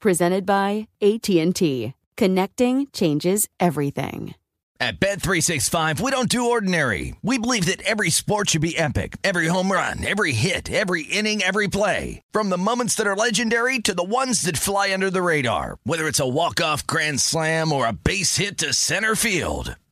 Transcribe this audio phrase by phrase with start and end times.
[0.00, 1.92] Presented by AT&T.
[2.16, 4.34] Connecting changes everything.
[4.80, 7.14] At Bet365, we don't do ordinary.
[7.20, 9.18] We believe that every sport should be epic.
[9.22, 12.22] Every home run, every hit, every inning, every play.
[12.30, 15.76] From the moments that are legendary to the ones that fly under the radar.
[15.84, 19.76] Whether it's a walk-off grand slam or a base hit to center field.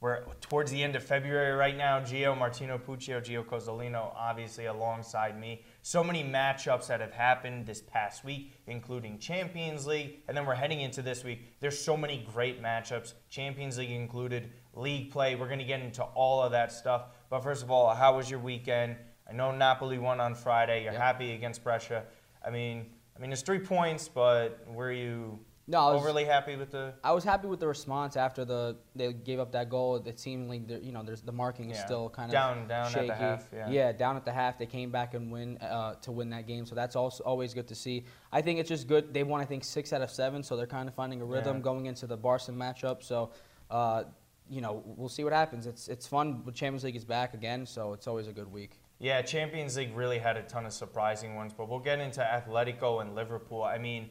[0.00, 1.98] We're towards the end of February right now.
[1.98, 5.64] Gio Martino Puccio, Gio Cozzolino, obviously alongside me.
[5.82, 10.54] So many matchups that have happened this past week, including Champions League, and then we're
[10.54, 11.40] heading into this week.
[11.58, 15.34] There's so many great matchups, Champions League included, league play.
[15.34, 17.06] We're going to get into all of that stuff.
[17.28, 18.94] But first of all, how was your weekend?
[19.28, 20.84] I know Napoli won on Friday.
[20.84, 21.02] You're Yep.
[21.02, 22.04] happy against Brescia.
[22.46, 22.86] I mean,
[23.16, 26.94] I mean, it's three points, but were you No, I was- overly happy with the?
[27.04, 29.96] I was happy with the response after the they gave up that goal.
[29.96, 31.84] It seemed like you know there's the marking is Yeah.
[31.84, 33.12] still kind of Down- down at the shaky.
[33.12, 33.92] half, yeah.
[33.92, 34.58] down at the half.
[34.58, 37.68] They came back and win uh, to win that game, so that's also always good
[37.68, 38.04] to see.
[38.32, 39.12] I think it's just good.
[39.12, 41.56] They won I think six out of seven, so they're kind of finding a rhythm
[41.58, 41.62] Yeah.
[41.62, 43.02] going into the Barca matchup.
[43.02, 43.30] So.
[43.70, 44.04] Uh,
[44.50, 45.66] you know, we'll see what happens.
[45.66, 46.40] It's it's fun.
[46.42, 48.80] But Champions League is back again, so it's always a good week.
[48.98, 53.02] Yeah, Champions League really had a ton of surprising ones, but we'll get into Atletico
[53.02, 53.62] and Liverpool.
[53.62, 54.08] I mean,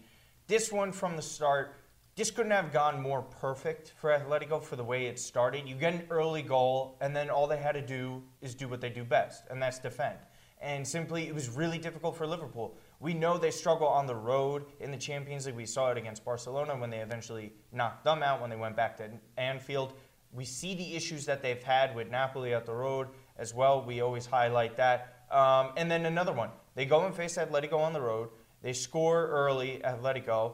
[0.48, 1.76] this one from the start,
[2.16, 5.68] this couldn't have gone more perfect for Atletico for the way it started.
[5.68, 8.82] You get an early goal, and then all they had to do is do what
[8.82, 10.18] they do best, and that's defend.
[10.60, 12.76] And simply, it was really difficult for Liverpool.
[13.00, 15.56] We know they struggle on the road in the Champions League.
[15.56, 18.98] We saw it against Barcelona when they eventually knocked them out when they went back
[18.98, 19.94] to Anfield.
[20.34, 23.86] We see the issues that they've had with Napoli at the road as well.
[23.86, 25.26] We always highlight that.
[25.30, 26.50] Um, and then another one.
[26.74, 28.30] They go and face Atletico on the road.
[28.62, 30.54] They score early, Atletico.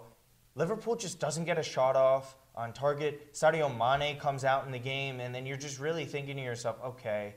[0.55, 3.33] Liverpool just doesn't get a shot off on target.
[3.33, 6.77] Sadio Mane comes out in the game, and then you're just really thinking to yourself,
[6.83, 7.35] okay,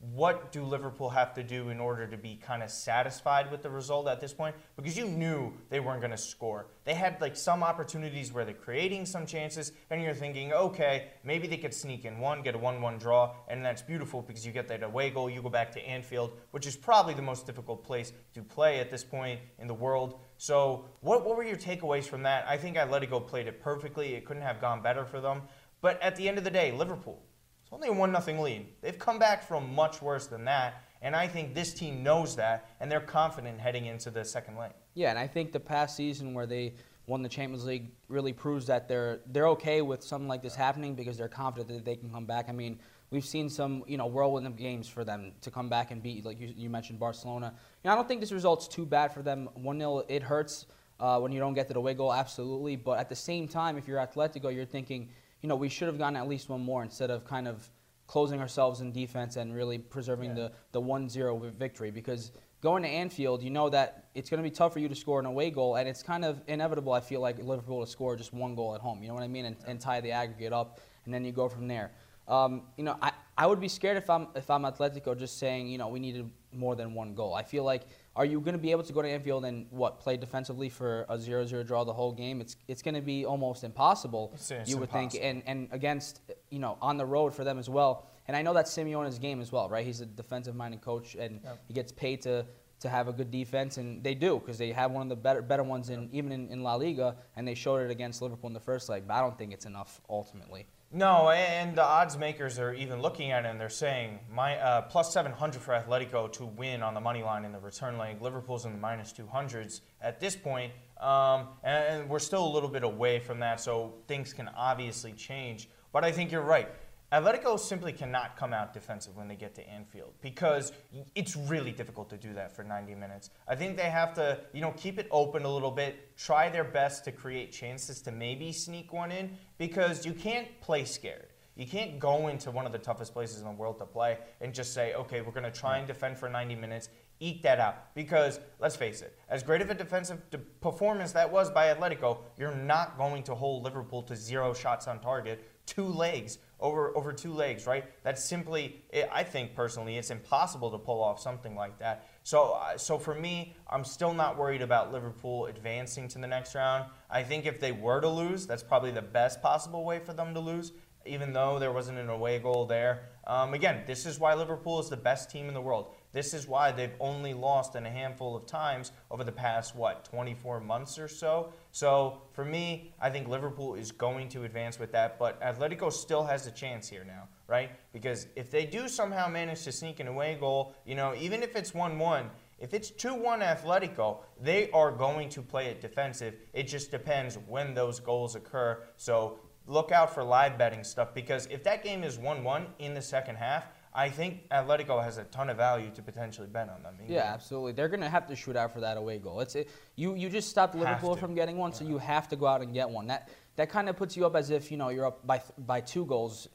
[0.00, 3.70] what do Liverpool have to do in order to be kind of satisfied with the
[3.70, 4.54] result at this point?
[4.76, 6.66] Because you knew they weren't going to score.
[6.84, 11.48] They had like some opportunities where they're creating some chances, and you're thinking, okay, maybe
[11.48, 14.52] they could sneak in one, get a 1 1 draw, and that's beautiful because you
[14.52, 15.28] get that away goal.
[15.28, 18.90] You go back to Anfield, which is probably the most difficult place to play at
[18.90, 20.20] this point in the world.
[20.36, 22.46] So, what, what were your takeaways from that?
[22.48, 24.14] I think Atletico played it perfectly.
[24.14, 25.42] It couldn't have gone better for them.
[25.80, 27.20] But at the end of the day, Liverpool,
[27.68, 28.66] it's only a 1 0 lead.
[28.80, 30.84] They've come back from much worse than that.
[31.02, 34.72] And I think this team knows that, and they're confident heading into the second leg.
[34.94, 36.72] Yeah, and I think the past season where they
[37.06, 40.94] won the Champions League really proves that they're they're okay with something like this happening
[40.94, 42.46] because they're confident that they can come back.
[42.48, 42.78] I mean,
[43.10, 46.24] we've seen some you know whirlwind of games for them to come back and beat
[46.24, 47.52] like you, you mentioned Barcelona.
[47.84, 49.50] You know, I don't think this result's too bad for them.
[49.52, 50.64] One 0 it hurts.
[51.00, 52.76] uh, when you don't get to the away goal, absolutely.
[52.76, 55.10] But at the same time, if you're Atletico, you're thinking,
[55.42, 57.68] you know, we should have gotten at least one more instead of kind of
[58.06, 60.48] closing ourselves in defense and really preserving Yeah.
[60.48, 64.54] the, the 1-0 victory because going to Anfield, you know that it's going to be
[64.54, 67.20] tough for you to score an away goal, and it's kind of inevitable, I feel
[67.20, 69.00] like, Liverpool to score just one goal at home.
[69.02, 69.44] You know what I mean?
[69.44, 71.92] And, and tie the aggregate up, and then you go from there.
[72.26, 75.68] Um, you know, I, I would be scared if I'm if I'm Atletico just saying,
[75.68, 77.32] you know, we needed more than one goal.
[77.34, 77.82] I feel like,
[78.18, 81.06] are you going to be able to go to Anfield and what play defensively for
[81.08, 82.40] a 0-0 draw the whole game?
[82.40, 84.24] It's it's going to be almost impossible.
[84.34, 86.20] It's- it's you would think, and and against
[86.50, 87.92] you know on the road for them as well.
[88.26, 89.86] And I know that's Simeone's game as well, right?
[89.86, 92.44] He's a defensive-minded coach, and he gets paid to
[92.80, 95.40] to have a good defense, and they do because they have one of the better
[95.42, 98.54] better ones in even in, in La Liga, and they showed it against Liverpool in
[98.54, 99.04] the first leg.
[99.06, 100.66] But I don't think it's enough ultimately.
[100.90, 104.82] No, and the odds makers are even looking at it and they're saying my uh,
[104.82, 108.22] plus 700 for Atletico to win on the money line in the return leg.
[108.22, 112.70] Liverpool's in the minus 200s at this point, um, and, and we're still a little
[112.70, 115.68] bit away from that, so things can obviously change.
[115.92, 116.70] But I think you're right.
[117.10, 120.72] Atletico simply cannot come out defensive when they get to Anfield because
[121.14, 123.30] it's really difficult to do that for 90 minutes.
[123.48, 126.64] I think they have to, you know, keep it open a little bit, try their
[126.64, 131.28] best to create chances to maybe sneak one in because you can't play scared.
[131.56, 134.54] You can't go into one of the toughest places in the world to play and
[134.54, 136.90] just say, okay, we're going to try and defend for 90 minutes,
[137.20, 137.94] eke that out.
[137.94, 142.18] Because let's face it, as great of a defensive de- performance that was by Atletico,
[142.36, 147.12] you're not going to hold Liverpool to zero shots on target, two legs over over
[147.12, 147.84] two legs, right?
[148.02, 148.82] That's simply,
[149.12, 152.08] I think personally, it's impossible to pull off something like that.
[152.24, 156.54] So, uh, so for me, I'm still not worried about Liverpool advancing to the next
[156.54, 156.90] round.
[157.10, 160.34] I think if they were to lose, that's probably the best possible way for them
[160.34, 160.72] to lose
[161.08, 163.08] even though there wasn't an away goal there.
[163.26, 165.94] Um, again, this is why Liverpool is the best team in the world.
[166.12, 170.04] This is why they've only lost in a handful of times over the past, what,
[170.04, 171.52] 24 months or so.
[171.72, 176.24] So for me, I think Liverpool is going to advance with that, but Atletico still
[176.24, 177.70] has a chance here now, right?
[177.92, 181.56] Because if they do somehow manage to sneak an away goal, you know, even if
[181.56, 186.34] it's 1 1, if it's 2 1 Atletico, they are going to play it defensive.
[186.52, 188.82] It just depends when those goals occur.
[188.96, 192.94] So look out for live betting stuff because if that game is 1 1 in
[192.94, 196.84] the second half, I think Atletico has a ton of value to potentially bet on
[196.84, 196.94] them.
[197.08, 197.72] Yeah, absolutely.
[197.72, 199.40] They're going to have to shoot out for that away goal.
[199.40, 200.14] It's it, you.
[200.14, 202.88] You just stopped Liverpool from getting one, so you have to go out and get
[202.88, 203.08] one.
[203.08, 205.80] That that kind of puts you up as if you know you're up by by
[205.80, 206.46] two goals,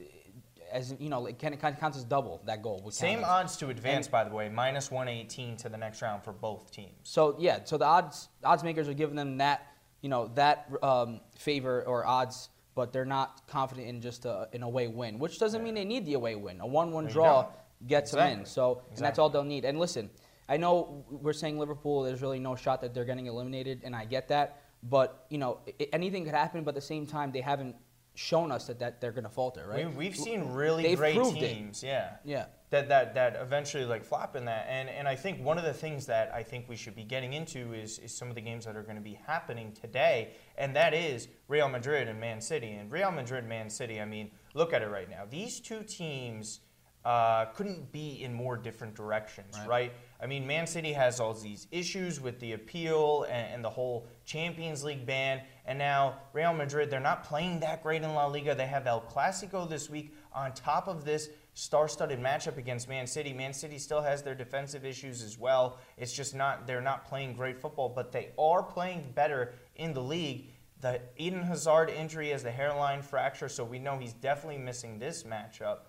[0.71, 2.89] as you know it kind of counts as double that goal.
[2.91, 3.25] Same as.
[3.25, 6.95] odds to advance, by the way, minus 118 to the next round for both teams.
[7.03, 9.67] So yeah, so the odds odds makers are giving them that
[10.01, 14.63] you know that um, favor or odds, but they're not confident in just a, an
[14.63, 16.59] away win, which doesn't mean they need the away win.
[16.61, 17.53] A one-one draw don't.
[17.87, 18.39] gets them in.
[18.41, 18.51] Exactly.
[18.51, 19.65] So and that's all they'll need.
[19.65, 20.09] And listen,
[20.49, 22.03] I know we're saying Liverpool.
[22.03, 24.61] There's really no shot that they're getting eliminated, and I get that.
[24.83, 25.59] But you know
[25.93, 26.63] anything could happen.
[26.63, 27.75] But at the same time, they haven't
[28.15, 29.89] shown us that, that they're going to falter, right?
[29.89, 31.54] We, we've seen really They've great proved it.
[31.54, 32.15] teams, yeah.
[32.24, 32.45] Yeah.
[32.69, 34.68] That, that, that eventually like flop in that.
[34.69, 37.33] And, and I think one of the things that I think we should be getting
[37.33, 40.75] into is, is some of the games that are going to be happening today, and
[40.75, 42.71] that is Real Madrid and Man City.
[42.71, 45.24] And Real Madrid, Man City, I mean, look at it right now.
[45.30, 46.60] These two teams
[47.05, 49.91] uh, couldn't be in more different directions, right.
[50.21, 54.07] I mean, Man City has all these issues with the appeal and, and the whole
[54.25, 58.55] Champions League ban, and now Real Madrid, they're not playing that great in La Liga.
[58.55, 60.15] They have El Clasico this week.
[60.33, 64.86] On top of this star-studded matchup against Man City, Man City still has their defensive
[64.86, 65.77] issues as well.
[65.98, 70.01] It's just not they're not playing great football, but they are playing better in the
[70.01, 70.50] league.
[70.79, 75.24] The Eden Hazard injury is the hairline fracture, so we know he's definitely missing this
[75.24, 75.79] matchup.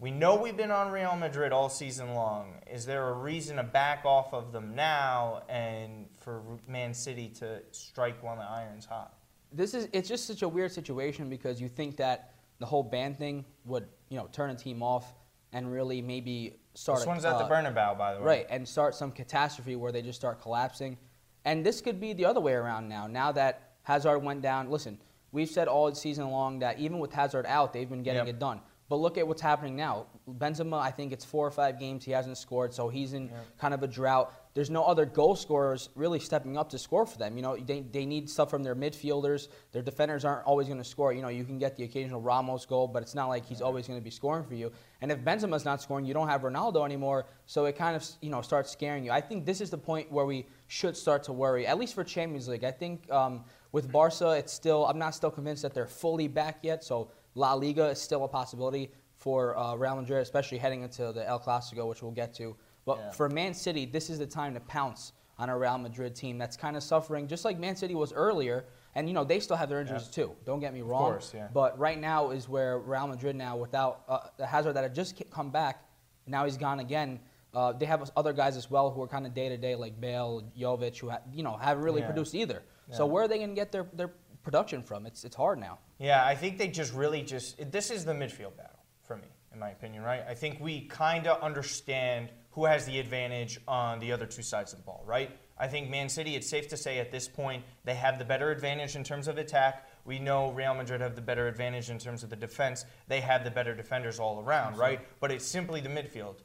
[0.00, 2.54] We know we've been on Real Madrid all season long.
[2.66, 7.60] Is there a reason to back off of them now and for Man City to
[7.72, 9.14] strike while the iron's hot?
[9.52, 13.16] this is it's just such a weird situation because you think that the whole ban
[13.16, 15.12] thing would you know turn a team off
[15.52, 18.26] and really maybe start This a- one's at the uh, Bernabeu, by the way.
[18.26, 20.96] right and start some catastrophe where they just start collapsing
[21.44, 24.96] and this could be the other way around now now that Hazard went down listen
[25.32, 28.36] we've said all season long that even with Hazard out they've been getting Yep.
[28.36, 31.80] it done but look at what's happening now Benzema I think it's four or five
[31.80, 35.36] games he hasn't scored so he's in kind of a drought there's no other goal
[35.36, 37.36] scorers really stepping up to score for them.
[37.36, 39.48] You know, they, they need stuff from their midfielders.
[39.70, 41.12] Their defenders aren't always going to score.
[41.12, 43.86] You know, you can get the occasional Ramos goal, but it's not like he's always
[43.86, 44.72] going to be scoring for you.
[45.02, 48.30] And if Benzema's not scoring, you don't have Ronaldo anymore, so it kind of you
[48.30, 49.12] know starts scaring you.
[49.12, 52.04] I think this is the point where we should start to worry, at least for
[52.04, 52.64] Champions League.
[52.64, 56.58] I think um, with Barca, it's still I'm not still convinced that they're fully back
[56.62, 56.84] yet.
[56.84, 61.26] So La Liga is still a possibility for uh, Real Madrid, especially heading into the
[61.26, 62.54] El Clasico, which we'll get to.
[62.84, 63.10] But Yeah.
[63.12, 66.56] for Man City, this is the time to pounce on a Real Madrid team that's
[66.56, 68.66] kind of suffering, just like Man City was earlier.
[68.94, 70.32] And you know they still have their injuries too.
[70.44, 71.02] Don't get me wrong.
[71.06, 71.48] Of course, yeah.
[71.54, 75.22] But right now is where Real Madrid now, without uh, the Hazard that had just
[75.30, 75.84] come back,
[76.26, 77.20] now he's gone again.
[77.54, 79.98] Uh, they have other guys as well who are kind of day to day, like
[80.00, 82.06] Bale, Jovic, who ha- you know haven't really Yeah.
[82.06, 82.62] produced either.
[82.90, 84.10] So where are they going to get their, their
[84.42, 85.06] production from?
[85.06, 85.78] It's it's hard now.
[86.00, 89.58] Yeah, I think they just really just this is the midfield battle for me, in
[89.58, 90.22] my opinion, right?
[90.26, 94.72] I think we kind of understand who has the advantage on the other two sides
[94.72, 95.30] of the ball, right?
[95.58, 98.50] I think Man City, it's safe to say at this point they have the better
[98.50, 99.88] advantage in terms of attack.
[100.06, 102.86] We know Real Madrid have the better advantage in terms of the defense.
[103.06, 105.00] They have the better defenders all around, right?
[105.20, 106.36] But it's simply the midfield.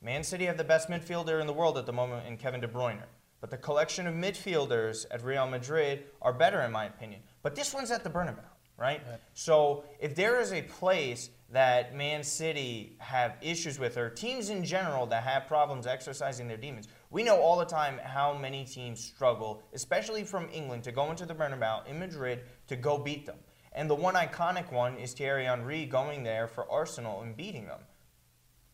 [0.00, 2.66] Man City have the best midfielder in the world at the moment in Kevin De
[2.66, 3.02] Bruyne.
[3.42, 7.20] But the collection of midfielders at Real Madrid are better, in my opinion.
[7.42, 8.44] But this one's at the Bernabeu,
[8.82, 9.00] right?
[9.32, 14.64] So if there is a place that Man City have issues with, or teams in
[14.64, 18.98] general that have problems exercising their demons, we know all the time how many teams
[18.98, 23.38] struggle, especially from England, to go into the Bernabeu in Madrid to go beat them.
[23.72, 27.80] And the one iconic one is Thierry Henry going there for Arsenal and beating them.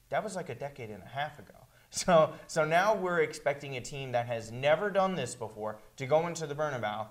[0.09, 1.55] That was like a decade and a half ago.
[1.91, 6.27] So, so now we're expecting a team that has never done this before to go
[6.27, 7.07] into the Bernabeu.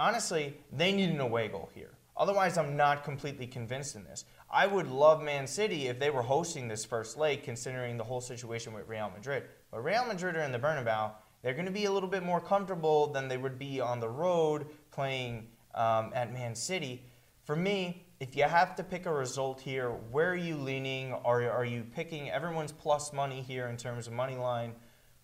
[0.00, 1.92] Honestly, they need an away goal here.
[2.20, 4.26] Otherwise, I'm not completely convinced in this.
[4.50, 8.20] I would love Man City if they were hosting this first leg, considering the whole
[8.20, 9.44] situation with Real Madrid.
[9.70, 11.12] But Real Madrid are in the Bernabeu.
[11.42, 14.08] They're going to be a little bit more comfortable than they would be on the
[14.10, 17.06] road playing um, at Man City.
[17.44, 21.14] For me, if you have to pick a result here, where are you leaning?
[21.24, 24.74] Are, are you picking everyone's plus money here in terms of money line?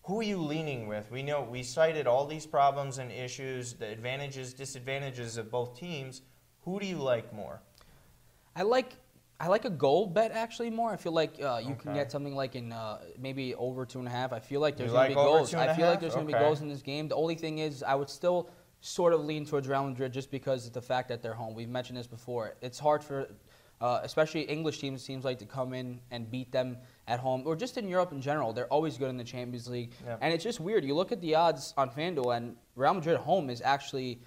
[0.04, 1.10] Who are you leaning with?
[1.10, 6.22] We know we cited all these problems and issues, the advantages, disadvantages of both teams.
[6.66, 7.62] Who do you like more?
[8.54, 8.92] I like
[9.38, 10.90] I like a goal bet actually more.
[10.90, 14.08] I feel like uh, you can get something like in uh, maybe over two and
[14.08, 14.32] a half.
[14.32, 15.54] I feel like there's You gonna like be goals.
[15.54, 17.08] I feel like there's gonna be goals in this game.
[17.08, 20.66] The only thing is, I would still sort of lean towards Real Madrid just because
[20.66, 21.54] of the fact that they're home.
[21.54, 22.54] We've mentioned this before.
[22.62, 23.28] It's hard for,
[23.80, 27.56] uh, especially English teams, seems like to come in and beat them at home or
[27.56, 28.52] just in Europe in general.
[28.52, 30.18] They're always good in the Champions League, Yep.
[30.22, 30.84] and it's just weird.
[30.84, 34.20] You look at the odds on FanDuel, and Real Madrid home is actually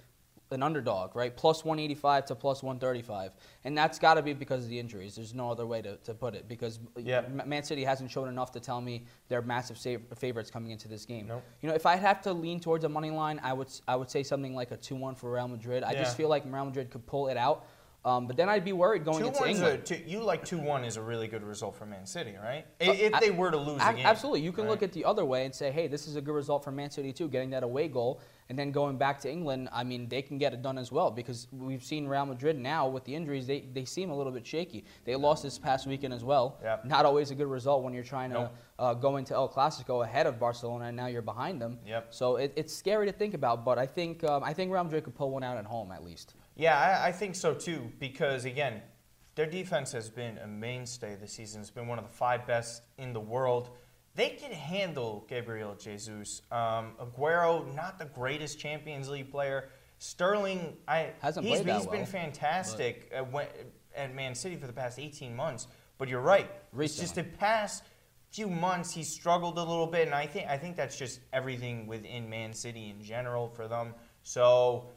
[0.52, 1.36] an underdog, right?
[1.36, 3.32] Plus 185 to plus 135.
[3.64, 5.14] And that's got to be because of the injuries.
[5.14, 7.22] There's no other way to, to put it because Yeah.
[7.46, 9.78] Man City hasn't shown enough to tell me they're massive
[10.16, 11.28] favorites coming into this game.
[11.28, 11.44] Nope.
[11.60, 14.10] You know, if I'd have to lean towards a money line, I would I would
[14.10, 15.84] say something like a 2-1 for Real Madrid.
[15.84, 17.66] I just feel like Real Madrid could pull it out.
[18.02, 19.84] Um, but then I'd be worried going Two into one's a, England.
[19.86, 22.64] two, you like two one is a really good result for Man City, right?
[22.80, 24.40] Uh, if a- they were to lose a- a game, Absolutely.
[24.40, 26.64] You can look at the other way and say, hey, this is a good result
[26.64, 28.20] for Man City too, getting that away goal.
[28.48, 31.10] And then going back to England, I mean, they can get it done as well
[31.10, 34.44] because we've seen Real Madrid now with the injuries, they, they seem a little bit
[34.46, 34.86] shaky.
[35.04, 36.58] They lost this past weekend as well.
[36.62, 36.86] Yep.
[36.86, 40.26] Not always a good result when you're trying to uh, go into El Clasico ahead
[40.26, 41.78] of Barcelona and now you're behind them.
[41.86, 42.06] Yep.
[42.14, 45.04] So it, it's scary to think about, but I think, um, I think Real Madrid
[45.04, 46.34] could pull one out at home at least.
[46.56, 47.90] Yeah, I, I think so too.
[47.98, 48.82] Because again,
[49.34, 51.60] their defense has been a mainstay this season.
[51.60, 53.70] It's been one of the five best in the world.
[54.14, 56.42] They can handle Gabriel Jesus.
[56.50, 59.68] Um, Aguero, not the greatest Champions League player.
[59.98, 63.28] Sterling, I Hasn't he's, played that he's been fantastic at,
[63.94, 65.68] at Man City for the past 18 months.
[65.98, 66.50] But you're right.
[66.78, 67.84] It's just the past
[68.30, 71.86] few months he struggled a little bit, and I think I think that's just everything
[71.86, 73.94] within Man City in general for them.
[74.22, 74.88] So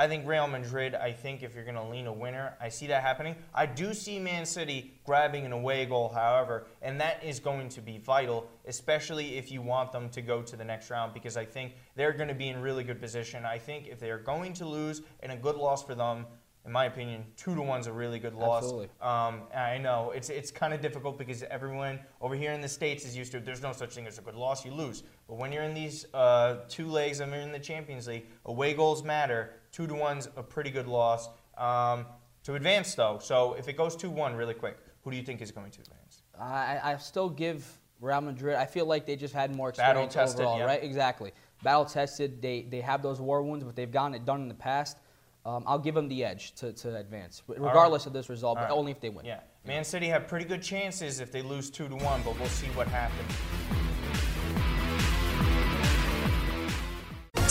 [0.00, 0.94] I think Real Madrid.
[0.94, 3.34] I think if you're going to lean a winner, I see that happening.
[3.52, 7.80] I do see Man City grabbing an away goal, however, and that is going to
[7.80, 11.44] be vital, especially if you want them to go to the next round, because I
[11.44, 13.44] think they're going to be in really good position.
[13.44, 16.26] I think if they're going to lose, and a good loss for them.
[16.66, 18.64] In my opinion, two to one's a really good loss.
[18.64, 18.88] Absolutely.
[19.00, 23.06] Um, I know it's it's kind of difficult because everyone over here in the states
[23.06, 23.40] is used to.
[23.40, 25.02] There's no such thing as a good loss; you lose.
[25.26, 28.74] But when you're in these uh, two legs, and you're in the Champions League, away
[28.74, 29.54] goals matter.
[29.72, 32.06] Two to one's a pretty good loss um,
[32.44, 33.18] to advance, though.
[33.22, 35.80] So if it goes two one, really quick, who do you think is going to
[35.80, 36.22] advance?
[36.38, 37.66] I, I still give
[38.00, 38.56] Real Madrid.
[38.56, 40.64] I feel like they just had more experience Battle-tested, overall, yeah.
[40.64, 40.82] right?
[40.82, 41.32] Exactly.
[41.62, 42.40] Battle tested.
[42.40, 44.98] They they have those war wounds, but they've gotten it done in the past.
[45.44, 48.70] Um, I'll give them the edge to, to advance, regardless of this result, All but
[48.70, 48.78] right.
[48.78, 49.24] only if they win.
[49.24, 52.48] Yeah, Man City have pretty good chances if they lose two to one, but we'll
[52.48, 53.32] see what happens.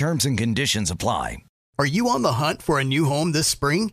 [0.00, 1.36] Terms and conditions apply.
[1.78, 3.92] Are you on the hunt for a new home this spring,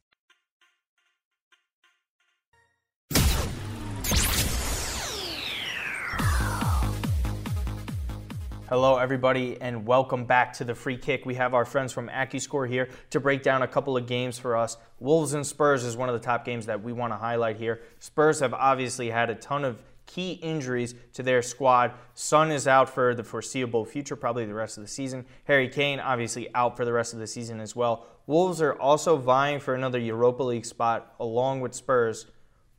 [8.71, 11.25] Hello, everybody, and welcome back to the free kick.
[11.25, 14.55] We have our friends from AccuScore here to break down a couple of games for
[14.55, 14.77] us.
[14.97, 17.81] Wolves and Spurs is one of the top games that we want to highlight here.
[17.99, 21.91] Spurs have obviously had a ton of key injuries to their squad.
[22.13, 25.25] Son is out for the foreseeable future, probably the rest of the season.
[25.43, 28.05] Harry Kane, obviously, out for the rest of the season as well.
[28.25, 32.25] Wolves are also vying for another Europa League spot along with Spurs.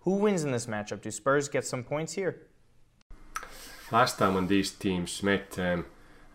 [0.01, 1.03] Who wins in this matchup?
[1.03, 2.47] Do Spurs get some points here?
[3.93, 5.85] Last time when these teams met um,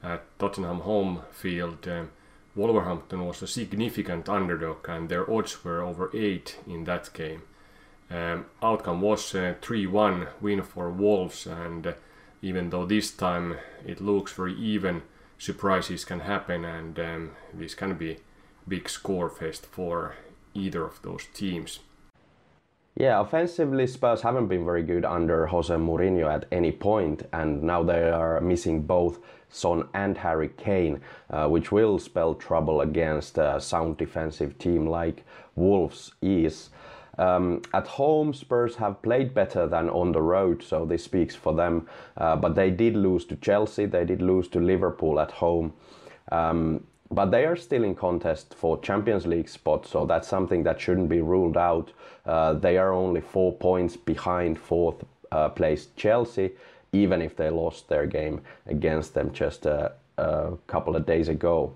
[0.03, 2.11] at Tottenham home field, um,
[2.55, 7.41] Wolverhampton was a significant underdog and their odds were over 8 in that game.
[8.11, 11.93] Um, outcome was a 3-1 win for Wolves and uh,
[12.43, 15.01] even though this time it looks very even,
[15.39, 18.17] surprises can happen and um, this can be
[18.67, 20.15] big score fest for
[20.53, 21.79] either of those teams.
[22.99, 27.83] Yeah, offensively, Spurs haven't been very good under Jose Mourinho at any point, and now
[27.83, 33.61] they are missing both Son and Harry Kane, uh, which will spell trouble against a
[33.61, 35.23] sound defensive team like
[35.55, 36.71] Wolves is.
[37.19, 41.53] Um, at home, Spurs have played better than on the road, so this speaks for
[41.53, 41.87] them.
[42.17, 45.73] Uh, but they did lose to Chelsea, they did lose to Liverpool at home.
[46.31, 50.79] Um, but they are still in contest for Champions League spots, so that's something that
[50.79, 51.91] shouldn't be ruled out.
[52.25, 56.51] Uh, they are only four points behind fourth uh, place Chelsea,
[56.91, 61.73] even if they lost their game against them just a, a couple of days ago.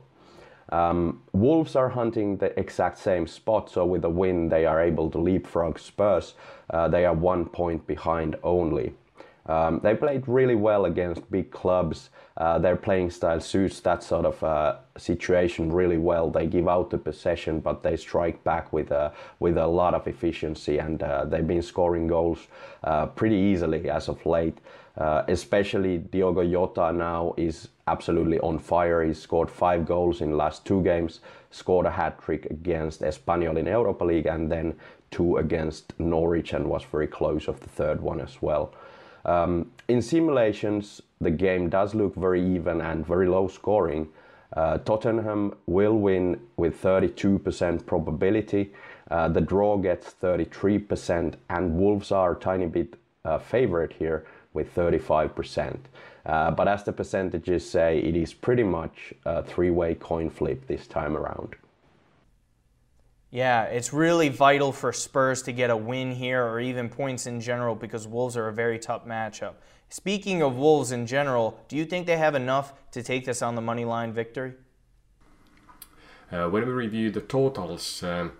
[0.70, 5.10] Um, Wolves are hunting the exact same spot, so with a win, they are able
[5.12, 6.34] to leapfrog Spurs.
[6.70, 8.94] Uh, they are one point behind only.
[9.48, 12.10] Um, they played really well against big clubs.
[12.38, 16.30] Uh, their playing style suits that sort of uh, situation really well.
[16.30, 20.08] They give out the possession, but they strike back with a with a lot of
[20.08, 22.48] efficiency, and uh, they've been scoring goals
[22.84, 24.60] uh, pretty easily as of late.
[24.98, 29.04] Uh, especially Diogo Jota now is absolutely on fire.
[29.04, 33.68] He scored five goals in last two games, scored a hat trick against Espanyol in
[33.68, 34.76] Europa League, and then
[35.10, 38.74] two against Norwich, and was very close of the third one as well.
[39.26, 44.10] Um, in simulations, the game does look very even and very low scoring.
[44.54, 48.74] Uh, Tottenham will win with 32% probability.
[49.10, 54.74] Uh, the draw gets 33%, and Wolves are a tiny bit uh, favorite here with
[54.76, 55.78] 35%.
[56.26, 60.68] Uh, but as the percentages say, it is pretty much a three way coin flip
[60.68, 61.56] this time around.
[63.32, 67.40] Yeah, it's really vital for Spurs to get a win here or even points in
[67.40, 69.54] general because Wolves are a very tough matchup.
[69.88, 73.56] Speaking of Wolves in general, do you think they have enough to take this on
[73.56, 74.54] the money line victory?
[76.30, 78.34] Uh, when we review the totals, um,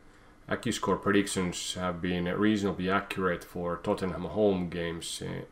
[0.50, 5.46] AccuScore predictions have been reasonably accurate for Tottenham home games, uh,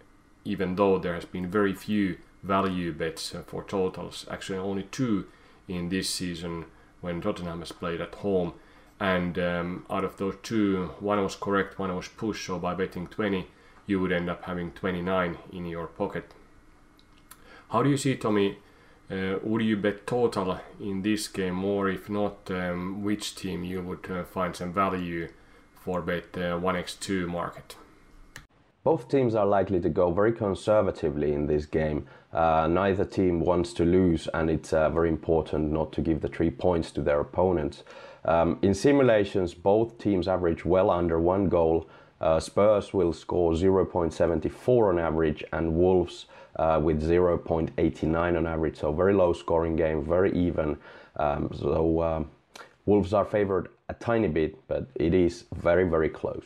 [0.44, 4.26] even though there has been very few value bets uh, for totals.
[4.30, 5.28] Actually, only two
[5.70, 6.66] in this season
[7.00, 8.54] when Tottenham has played at home
[9.00, 12.48] and um, out of those two, one was correct, one was push.
[12.48, 13.48] So by betting 20,
[13.86, 16.34] you would end up having 29 in your pocket.
[17.70, 18.58] How do you see, Tommy?
[19.12, 23.82] Uh, would you bet total in this game, or if not, um, which team you
[23.82, 25.28] would uh, find some value
[25.74, 27.76] for bet uh, 1x2 market?
[28.84, 32.06] Both teams are likely to go very conservatively in this game.
[32.32, 36.28] Uh, neither team wants to lose, and it's uh, very important not to give the
[36.28, 37.84] three points to their opponents.
[38.26, 41.90] Um, in simulations, both teams average well under one goal.
[42.22, 46.26] Uh, Spurs will score 0.74 on average, and Wolves
[46.58, 48.78] uh, with 0.89 on average.
[48.78, 50.78] So very low scoring game, very even.
[51.16, 52.32] Um, so um,
[52.86, 56.44] Wolves are favored a tiny bit, but it is very very close.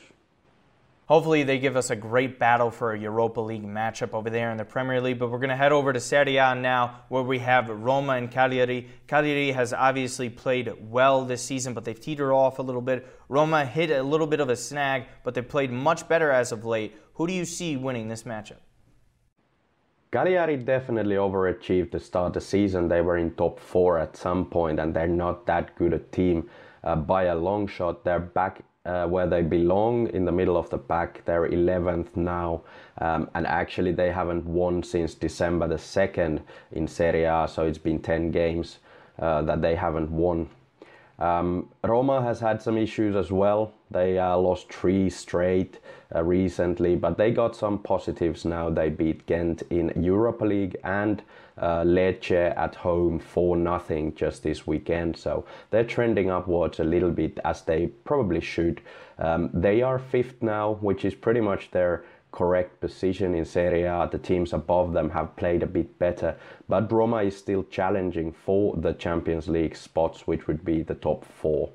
[1.05, 4.57] Hopefully, they give us a great battle for a Europa League matchup over there in
[4.57, 5.19] the Premier League.
[5.19, 8.31] But we're going to head over to Serie A now, where we have Roma and
[8.31, 8.87] Cagliari.
[9.07, 13.05] Cagliari has obviously played well this season, but they've teetered off a little bit.
[13.27, 16.63] Roma hit a little bit of a snag, but they played much better as of
[16.63, 16.95] late.
[17.15, 18.61] Who do you see winning this matchup?
[20.13, 22.87] Cagliari definitely overachieved to start the season.
[22.87, 26.49] They were in top four at some point, and they're not that good a team
[26.83, 28.05] uh, by a long shot.
[28.05, 31.23] They're back uh, where they belong in the middle of the pack.
[31.25, 32.61] They're 11th now,
[32.97, 36.41] um, and actually they haven't won since December the 2nd
[36.71, 38.79] in Serie A, so it's been 10 games
[39.19, 40.49] uh, that they haven't won.
[41.23, 43.71] Um, Roma has had some issues as well.
[43.89, 45.79] They uh, lost three straight
[46.13, 48.69] uh, recently, but they got some positives now.
[48.69, 51.23] They beat Ghent in Europa League and
[51.57, 55.15] uh, Lecce at home for nothing just this weekend.
[55.15, 58.81] So they're trending upwards a little bit as they probably should.
[59.17, 64.09] Um, they are fifth now, which is pretty much their correct position in Serie A.
[64.11, 66.35] The teams above them have played a bit better,
[66.67, 71.23] but Roma is still challenging for the Champions League spots, which would be the top
[71.23, 71.69] four.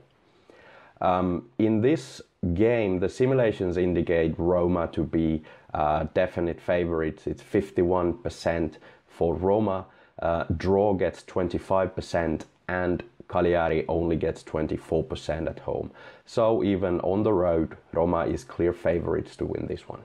[1.01, 2.21] Um, in this
[2.55, 7.27] game, the simulations indicate Roma to be uh, definite favorites.
[7.27, 8.75] It's 51%
[9.07, 9.87] for Roma.
[10.21, 15.92] Uh, draw gets 25% and Cagliari only gets 24% at home.
[16.27, 20.01] So even on the road, Roma is clear favorites to win this one.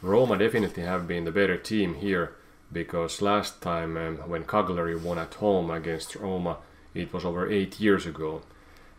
[0.00, 2.36] Roma definitely have been the better team here
[2.72, 6.58] because last time um, when Cagliari won at home against Roma,
[6.94, 8.42] it was over eight years ago.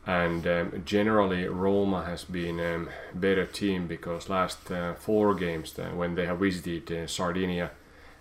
[0.05, 5.77] And um, generally, Roma has been a um, better team because last uh, four games
[5.77, 7.71] uh, when they have visited uh, Sardinia,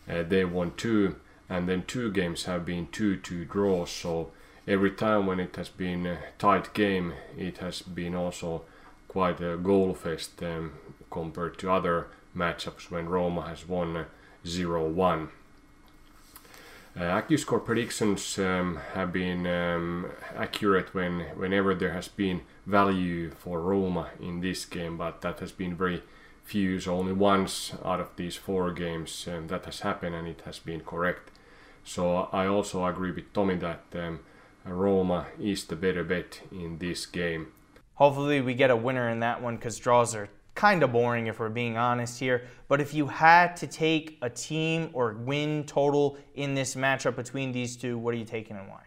[0.08, 1.16] uh, they won two,
[1.48, 3.90] and then two games have been two-two draws.
[3.90, 4.30] So
[4.66, 8.62] every time when it has been a tight game, it has been also
[9.08, 10.72] quite a goal fest um,
[11.10, 14.06] compared to other matchups when Roma has won
[14.44, 15.28] 0-1.
[16.96, 23.60] Uh, AccuScore predictions um, have been um, accurate when whenever there has been value for
[23.60, 26.02] Roma in this game, but that has been very
[26.44, 26.80] few.
[26.80, 30.58] So only once out of these four games um, that has happened, and it has
[30.58, 31.30] been correct.
[31.84, 34.20] So I also agree with Tommy that um,
[34.64, 37.48] Roma is the better bet in this game.
[37.94, 41.38] Hopefully, we get a winner in that one because draws are kind of boring if
[41.38, 42.42] we're being honest here.
[42.66, 47.52] But if you had to take a team or win total in this matchup between
[47.52, 48.84] these two, what are you taking and why?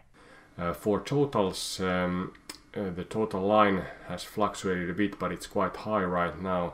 [0.57, 2.33] Uh, for totals, um,
[2.75, 6.73] uh, the total line has fluctuated a bit, but it's quite high right now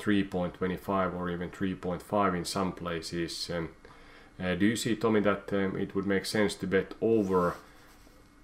[0.00, 3.48] 3.25 or even 3.5 in some places.
[3.54, 3.68] Um,
[4.42, 7.54] uh, do you see, Tommy, that um, it would make sense to bet over,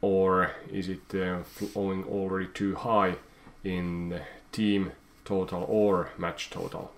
[0.01, 1.39] or is it uh,
[1.75, 3.17] going already too high
[3.65, 4.21] in
[4.53, 4.93] team
[5.29, 6.91] total or match total?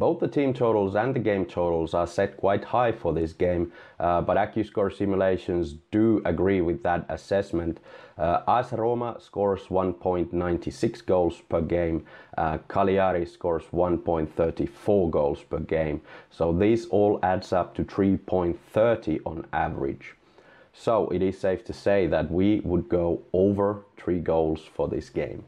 [0.00, 3.70] Both the team totals and the game totals are set quite high for this game,
[3.98, 7.80] uh, but AccuScore simulations do agree with that assessment.
[8.16, 12.06] Uh, AS Roma scores 1.96 goals per game,
[12.38, 16.00] uh, Cagliari scores 1.34 goals per game.
[16.30, 20.14] So these all adds up to 3.30 on average.
[20.72, 25.10] So it is safe to say that we would go over three goals for this
[25.10, 25.44] game.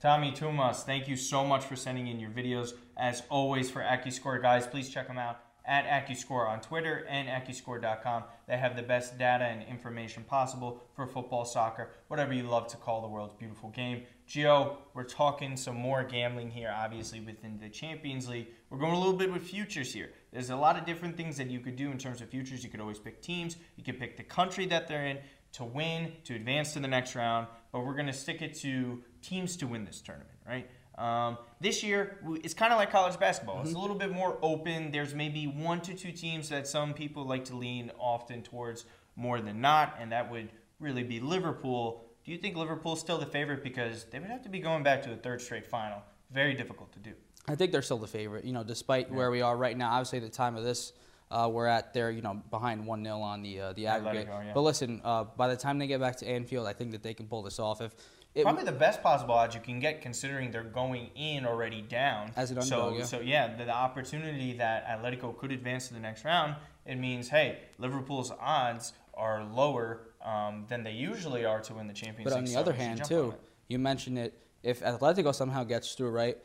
[0.00, 2.72] Tommy Tumas, thank you so much for sending in your videos.
[2.96, 8.24] As always, for AccuScore, guys, please check them out at AccuScore on Twitter and AccuScore.com.
[8.48, 12.78] They have the best data and information possible for football, soccer, whatever you love to
[12.78, 14.04] call the world's beautiful game.
[14.26, 18.48] Gio, we're talking some more gambling here, obviously, within the Champions League.
[18.70, 20.12] We're going a little bit with futures here.
[20.32, 22.64] There's a lot of different things that you could do in terms of futures.
[22.64, 25.18] You could always pick teams, you could pick the country that they're in
[25.52, 29.02] to win, to advance to the next round, but we're going to stick it to
[29.22, 30.68] teams to win this tournament, right?
[30.96, 33.56] Um, this year, it's kind of like college basketball.
[33.56, 33.66] Mm-hmm.
[33.66, 34.90] It's a little bit more open.
[34.90, 38.84] There's maybe one to two teams that some people like to lean often towards
[39.16, 42.04] more than not, and that would really be Liverpool.
[42.24, 43.62] Do you think Liverpool's still the favorite?
[43.62, 46.02] Because they would have to be going back to a third straight final.
[46.30, 47.12] Very difficult to do.
[47.48, 48.44] I think they're still the favorite.
[48.44, 49.16] You know, despite yeah.
[49.16, 50.92] where we are right now, obviously the time of this
[51.30, 54.26] uh, we're at they're you know behind one 0 on the uh, the aggregate.
[54.26, 54.52] Go, yeah.
[54.52, 57.14] But listen, uh, by the time they get back to Anfield, I think that they
[57.14, 57.80] can pull this off.
[57.80, 57.94] If
[58.34, 62.30] it, Probably the best possible odds you can get, considering they're going in already down.
[62.36, 63.04] As an underdog, so, yeah.
[63.04, 66.54] So yeah, the, the, opportunity that Atletico could advance to the next round,
[66.86, 71.92] it means hey, Liverpool's odds are lower um, than they usually are to win the
[71.92, 72.34] Champions League.
[72.34, 73.34] But on the so other hand, too,
[73.68, 74.34] you mentioned it.
[74.62, 76.38] If Atletico somehow gets through, right,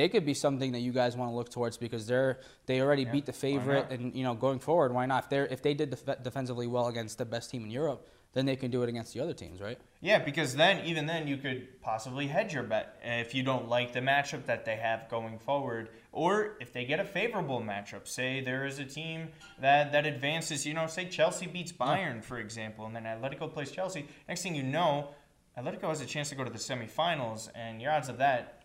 [0.00, 3.02] they could be something that you guys want to look towards because they're they already
[3.02, 5.24] yeah, beat the favorite, and you know going forward, why not?
[5.24, 8.46] If they if they did def- defensively well against the best team in Europe, then
[8.46, 9.78] they can do it against the other teams, right?
[10.00, 13.92] Yeah, because then even then you could possibly hedge your bet if you don't like
[13.92, 18.08] the matchup that they have going forward, or if they get a favorable matchup.
[18.08, 19.28] Say there is a team
[19.60, 22.20] that that advances, you know, say Chelsea beats Bayern, yeah.
[22.22, 24.06] for example, and then Atletico plays Chelsea.
[24.28, 25.10] Next thing you know,
[25.58, 28.59] Atletico has a chance to go to the semifinals, and your odds of that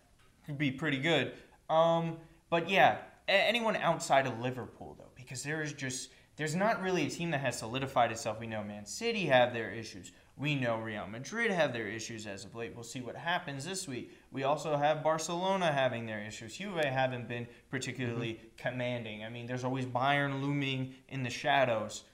[0.46, 1.32] could be pretty good.
[1.68, 2.16] Um,
[2.48, 7.10] but yeah, anyone outside of Liverpool though, because there is just there's not really a
[7.10, 8.38] team that has solidified itself.
[8.38, 10.12] We know Man City have their issues.
[10.36, 12.74] We know Real Madrid have their issues as of late.
[12.74, 14.12] We'll see what happens this week.
[14.30, 16.58] We also have Barcelona having their issues.
[16.58, 18.46] Juve haven't been particularly mm-hmm.
[18.58, 19.24] commanding.
[19.24, 22.04] I mean, there's always Bayern looming in the shadows.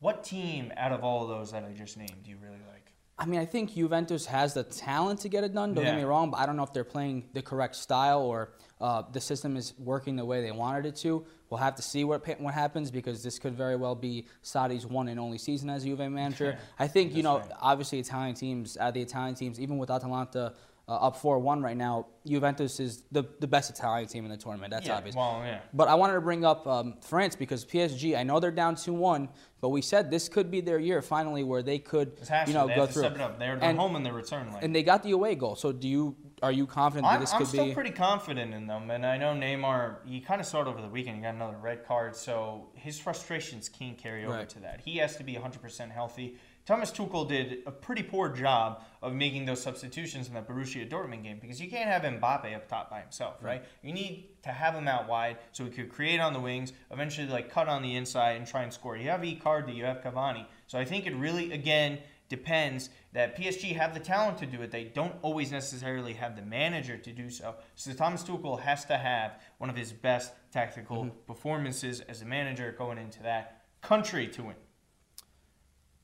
[0.00, 2.81] What team out of all of those that I just named do you really like?
[3.18, 5.74] I mean, I think Juventus has the talent to get it done.
[5.74, 5.92] Don't yeah.
[5.92, 9.02] get me wrong, but I don't know if they're playing the correct style or uh,
[9.12, 11.24] the system is working the way they wanted it to.
[11.48, 15.08] We'll have to see what what happens because this could very well be Sarri's one
[15.08, 16.58] and only season as Juve manager.
[16.78, 17.50] I think you know, right.
[17.60, 20.54] obviously Italian teams, uh, the Italian teams, even with Atalanta
[20.88, 24.70] uh, up 4-1 right now, Juventus is the, the best Italian team in the tournament.
[24.70, 25.14] That's yeah, obvious.
[25.14, 25.60] Well, yeah.
[25.72, 29.28] But I wanted to bring up um, France because PSG, I know they're down 2-1,
[29.60, 32.74] but we said this could be their year finally where they could, you know, they
[32.74, 33.02] go through.
[33.02, 34.64] They're, they're and, home in their return leg.
[34.64, 35.54] And they got the away goal.
[35.54, 37.58] So do you are you confident I'm, that this I'm could be?
[37.60, 39.98] I'm still pretty confident in them, and I know Neymar.
[40.04, 41.16] He kind of saw it over the weekend.
[41.16, 44.48] He got another red card, so his frustrations can't carry over right.
[44.48, 44.80] to that.
[44.84, 46.36] He has to be 100% healthy.
[46.64, 51.24] Thomas Tuchel did a pretty poor job of making those substitutions in the Borussia Dortmund
[51.24, 53.60] game because you can't have Mbappe up top by himself, right?
[53.60, 53.64] right?
[53.82, 57.26] You need to have him out wide so he could create on the wings, eventually
[57.26, 58.96] like cut on the inside and try and score.
[58.96, 60.46] You have Icardi, you have Cavani.
[60.68, 61.98] So I think it really, again,
[62.28, 64.70] depends that PSG have the talent to do it.
[64.70, 67.56] They don't always necessarily have the manager to do so.
[67.74, 71.16] So Thomas Tuchel has to have one of his best tactical mm-hmm.
[71.26, 74.54] performances as a manager going into that country to win.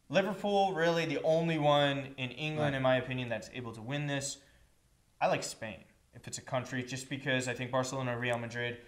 [0.09, 2.77] Liverpool, really the only one in England, right.
[2.77, 4.39] in my opinion, that's able to win this.
[5.21, 8.79] I like Spain if it's a country, just because I think Barcelona and Real Madrid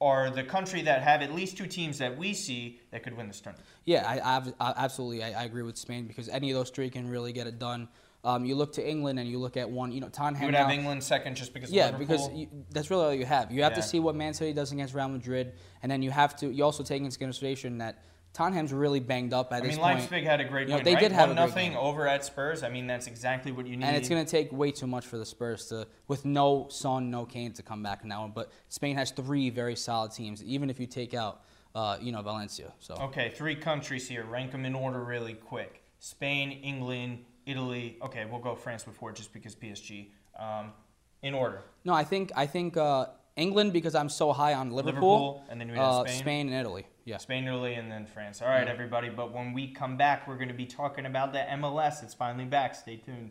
[0.00, 3.26] are the country that have at least two teams that we see that could win
[3.28, 3.66] this tournament.
[3.84, 7.08] Yeah, I, I absolutely I, I, agree with Spain because any of those three can
[7.08, 7.88] really get it done.
[8.22, 10.42] Um, you look to England and you look at one, you know, Tottenham.
[10.42, 11.70] You would have England second just because.
[11.70, 13.50] Yeah, because you, that's really all you have.
[13.50, 13.76] You have yeah.
[13.76, 16.50] to see what Man City does against Real Madrid, and then you have to.
[16.52, 18.02] You also take into consideration that
[18.36, 19.82] Tottenham's really banged up at this point.
[19.82, 20.12] I this mean, point.
[20.12, 21.00] Leipzig had a great you know, win, They right?
[21.00, 22.62] did have One a nothing over at Spurs.
[22.62, 23.86] I mean, that's exactly what you need.
[23.86, 27.10] And it's going to take way too much for the Spurs to, with no Son,
[27.10, 28.32] no Kane to come back in that one.
[28.32, 30.44] But Spain has three very solid teams.
[30.44, 31.44] Even if you take out
[31.74, 32.72] uh, you know, Valencia.
[32.78, 34.24] So Okay, three countries here.
[34.24, 35.82] Rank them in order really quick.
[35.98, 37.96] Spain, England, Italy.
[38.02, 40.08] Okay, we'll go France before just because PSG.
[40.38, 40.72] Um,
[41.22, 41.62] in order.
[41.84, 45.58] no, I think I think uh, England because I'm so high on Liverpool, Liverpool, and
[45.58, 46.18] then we have uh, Spain?
[46.18, 46.86] Spain and Italy.
[47.06, 47.16] Yeah.
[47.18, 48.42] Spain, Italy, and then France.
[48.42, 48.72] All right, Yeah.
[48.72, 49.08] everybody.
[49.08, 52.02] But when we come back, we're going to be talking about the MLS.
[52.02, 52.74] It's finally back.
[52.74, 53.30] Stay tuned.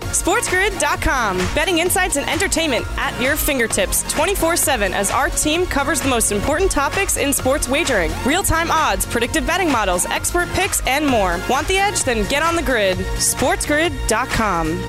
[0.00, 1.38] SportsGrid.com.
[1.54, 6.30] Betting insights and entertainment at your fingertips 24 7 as our team covers the most
[6.32, 11.40] important topics in sports wagering real time odds, predictive betting models, expert picks, and more.
[11.48, 12.04] Want the edge?
[12.04, 12.98] Then get on the grid.
[12.98, 14.88] SportsGrid.com.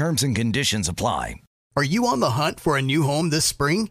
[0.00, 1.34] Terms and conditions apply.
[1.76, 3.90] Are you on the hunt for a new home this spring,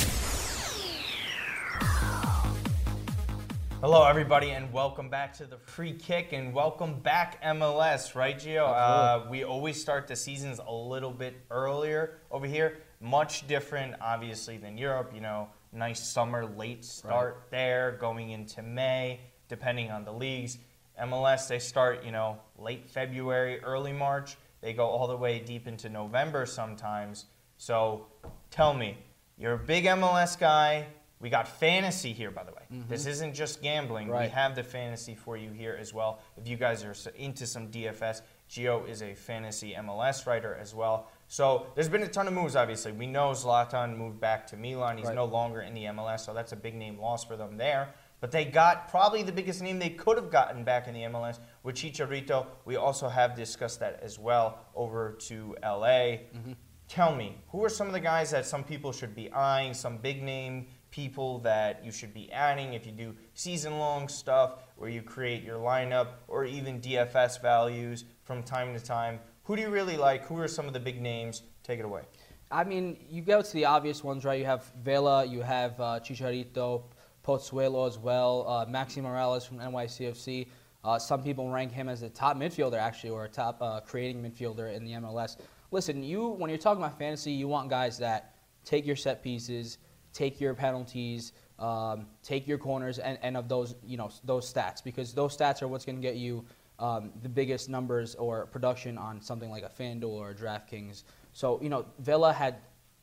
[3.81, 8.63] Hello, everybody, and welcome back to the free kick, and welcome back MLS, right, Gio?
[8.63, 12.77] Uh, we always start the seasons a little bit earlier over here.
[12.99, 15.11] Much different, obviously, than Europe.
[15.15, 20.59] You know, nice summer late start there, going into May, depending on the leagues.
[21.01, 24.37] MLS, they start, you know, late February, early March.
[24.61, 27.25] They go all the way deep into November sometimes.
[27.57, 28.05] So,
[28.51, 28.99] tell me,
[29.39, 30.85] you're a big MLS guy.
[31.19, 32.60] We got fantasy here, by the way.
[32.87, 33.09] This mm-hmm.
[33.09, 34.07] isn't just gambling.
[34.07, 36.19] We have the fantasy for you here as well.
[36.37, 41.09] If you guys are into some DFS, Gio is a fantasy MLS writer as well.
[41.27, 42.93] So there's been a ton of moves, obviously.
[42.93, 44.97] We know Zlatan moved back to Milan.
[44.97, 45.15] He's Right.
[45.15, 47.93] no longer in the MLS, so that's a big name loss for them there.
[48.21, 51.39] But they got probably the biggest name they could have gotten back in the MLS
[51.63, 52.45] with Chicharito.
[52.65, 56.19] We also have discussed that as well over to LA.
[56.35, 56.51] Mm-hmm.
[56.87, 59.97] Tell me, who are some of the guys that some people should be eyeing, some
[59.97, 64.89] big name people that you should be adding if you do season long stuff where
[64.89, 69.19] you create your lineup or even DFS values from time to time.
[69.45, 70.25] Who do you really like?
[70.25, 71.43] Who are some of the big names?
[71.63, 72.01] Take it away.
[72.51, 74.37] I mean, you go to the obvious ones, right?
[74.37, 76.83] You have Vela, you have uh, Chicharito,
[77.25, 80.47] Pozuelo as well, uh, Maxi Moralez from NYCFC.
[80.83, 84.21] Uh, some people rank him as a top midfielder, actually, or a top uh, creating
[84.21, 85.37] midfielder in the MLS.
[85.71, 88.35] Listen, you when you're talking about fantasy, you want guys that
[88.65, 89.77] take your set pieces,
[90.13, 94.83] take your penalties, um, take your corners, and, and of those you know those stats
[94.83, 96.43] because those stats are what's going to get you
[96.79, 101.03] um, the biggest numbers or production on something like a FanDuel or a DraftKings.
[101.33, 102.55] So you know Vela had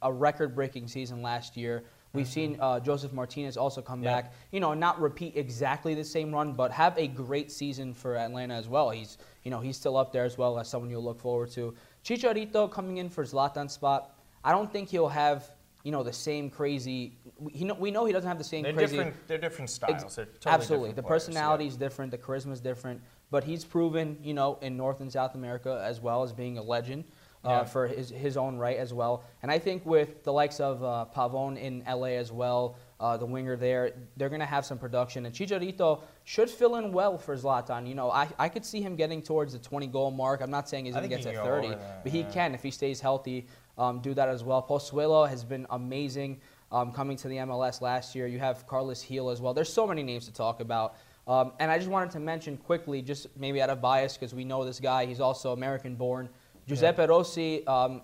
[0.03, 1.83] a record-breaking season last year.
[2.15, 4.15] We've seen uh, Josef Martinez also come Yeah.
[4.23, 4.33] back.
[4.51, 8.55] You know, not repeat exactly the same run, but have a great season for Atlanta
[8.55, 8.91] as well.
[8.91, 11.75] He's, you know, he's still up there as well as someone you'll look forward to.
[12.05, 14.19] Chicharito coming in for Zlatan's spot.
[14.43, 15.51] I don't think he'll have,
[15.85, 17.19] you know, the same crazy.
[17.39, 18.97] We, he know, we know he doesn't have the same They're crazy.
[18.97, 19.29] different.
[19.29, 20.17] They're different Ex- styles.
[20.17, 21.71] They're totally absolutely, the players, personality yeah.
[21.71, 23.01] is different, the charisma is different.
[23.31, 26.63] But he's proven, you know, in North and South America as well as being a
[26.63, 27.05] legend
[27.45, 27.65] uh, Yeah.
[27.65, 29.23] for his, his own right as well.
[29.43, 33.27] And I think with the likes of uh, Pavon in LA as well, uh, the
[33.27, 35.25] winger there, they're going to have some production.
[35.27, 37.87] And Chicharito should fill in well for Zlatan.
[37.87, 40.41] You know, I, I could see him getting towards the 20 goal mark.
[40.41, 42.31] I'm not saying he's going to get to 30, that, but he yeah.
[42.31, 43.47] can if he stays healthy.
[43.79, 44.63] Um, do that as well.
[44.63, 46.41] Pozuelo has been amazing
[46.73, 48.27] um, coming to the MLS last year.
[48.27, 49.55] You have Carlos Gil as well.
[49.55, 50.97] There's so many names to talk about.
[51.27, 54.45] Um, and I just wanted to mention quickly, just maybe out of bias, because we
[54.45, 55.07] know this guy.
[55.07, 56.29] He's also American-born.
[56.67, 58.03] Giuseppe Rossi um,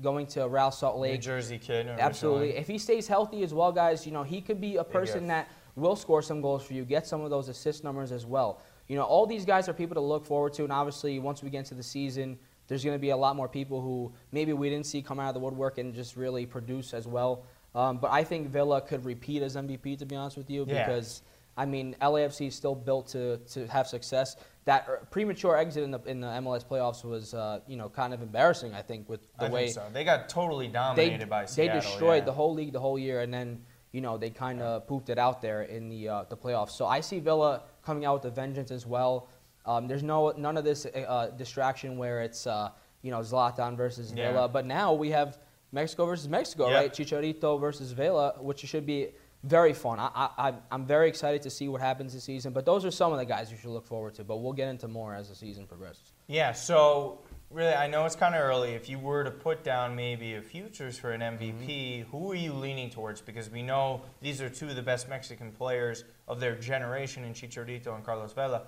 [0.00, 1.12] going to Real Salt Lake.
[1.12, 1.88] New Jersey kid.
[1.88, 2.56] Absolutely.
[2.56, 5.50] If he stays healthy as well, guys, you know, he could be a person that
[5.74, 8.60] will score some goals for you, get some of those assist numbers as well.
[8.88, 11.50] You know, all these guys are people to look forward to, and obviously, once we
[11.50, 12.38] get into the season,
[12.68, 15.28] there's going to be a lot more people who maybe we didn't see come out
[15.28, 17.44] of the woodwork and just really produce as well.
[17.74, 20.86] Um, but I think Villa could repeat as MVP, to be honest with you, Yeah.
[20.86, 21.22] because
[21.58, 24.36] I mean, LAFC is still built to, to have success.
[24.66, 28.12] That uh, premature exit in the in the MLS playoffs was, uh, you know, kind
[28.12, 28.74] of embarrassing.
[28.74, 29.86] I think with the I way think so.
[29.92, 32.24] They got totally dominated by they destroyed yeah.
[32.26, 33.62] the whole league the whole year, and then
[33.92, 36.72] you know they kind of pooped it out there in the uh, the playoffs.
[36.72, 39.28] So I see Villa coming out with a vengeance as well.
[39.66, 42.70] Um, there's no none of this uh, distraction where it's uh,
[43.02, 44.32] you know Zlatan versus Yeah.
[44.32, 45.38] Villa, but now we have
[45.72, 46.76] Mexico versus Mexico, Yeah.
[46.76, 46.92] right?
[46.92, 49.08] Chicharito versus Vela, which should be
[49.42, 49.98] very fun.
[50.00, 52.52] I, I, I- I'm very excited to see what happens this season.
[52.52, 54.24] But those are some of the guys you should look forward to.
[54.24, 56.12] But we'll get into more as the season progresses.
[56.26, 58.70] Yeah, so really, I know it's kind of early.
[58.72, 62.10] If you were to put down maybe a futures for an MVP, Mm-hmm.
[62.10, 63.20] who are you leaning towards?
[63.20, 67.32] Because we know these are two of the best Mexican players of their generation in
[67.34, 68.62] Chicharito and Carlos Vela.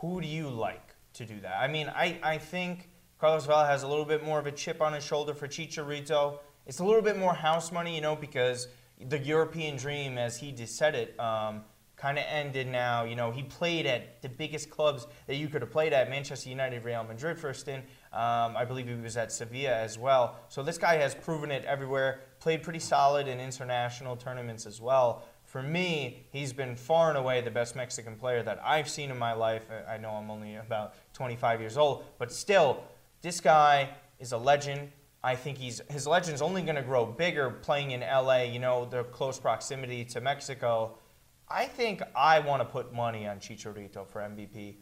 [0.00, 1.58] Who do you like to do that?
[1.60, 2.88] I mean, I, I think
[3.18, 6.38] Carlos Vela has a little bit more of a chip on his shoulder for Chicharito.
[6.66, 8.68] It's a little bit more house money, you know, because
[9.08, 11.62] the European dream, as he just said it, um,
[11.96, 13.02] kind of ended now.
[13.02, 16.48] You know, he played at the biggest clubs that you could have played at Manchester
[16.48, 17.84] United, Real Madrid for a stint.
[18.12, 20.36] Um, I believe he was at Sevilla as well.
[20.48, 25.24] So this guy has proven it everywhere, played pretty solid in international tournaments as well.
[25.58, 29.18] For me, he's been far and away the best Mexican player that I've seen in
[29.18, 29.64] my life.
[29.88, 32.84] I know I'm only about 25 years old, but still,
[33.22, 33.90] this guy
[34.20, 34.92] is a legend.
[35.24, 38.42] I think he's his legend's only going to grow bigger playing in LA.
[38.42, 40.96] You know, the close proximity to Mexico.
[41.48, 44.76] I think I want to put money on Chicharito for MVP.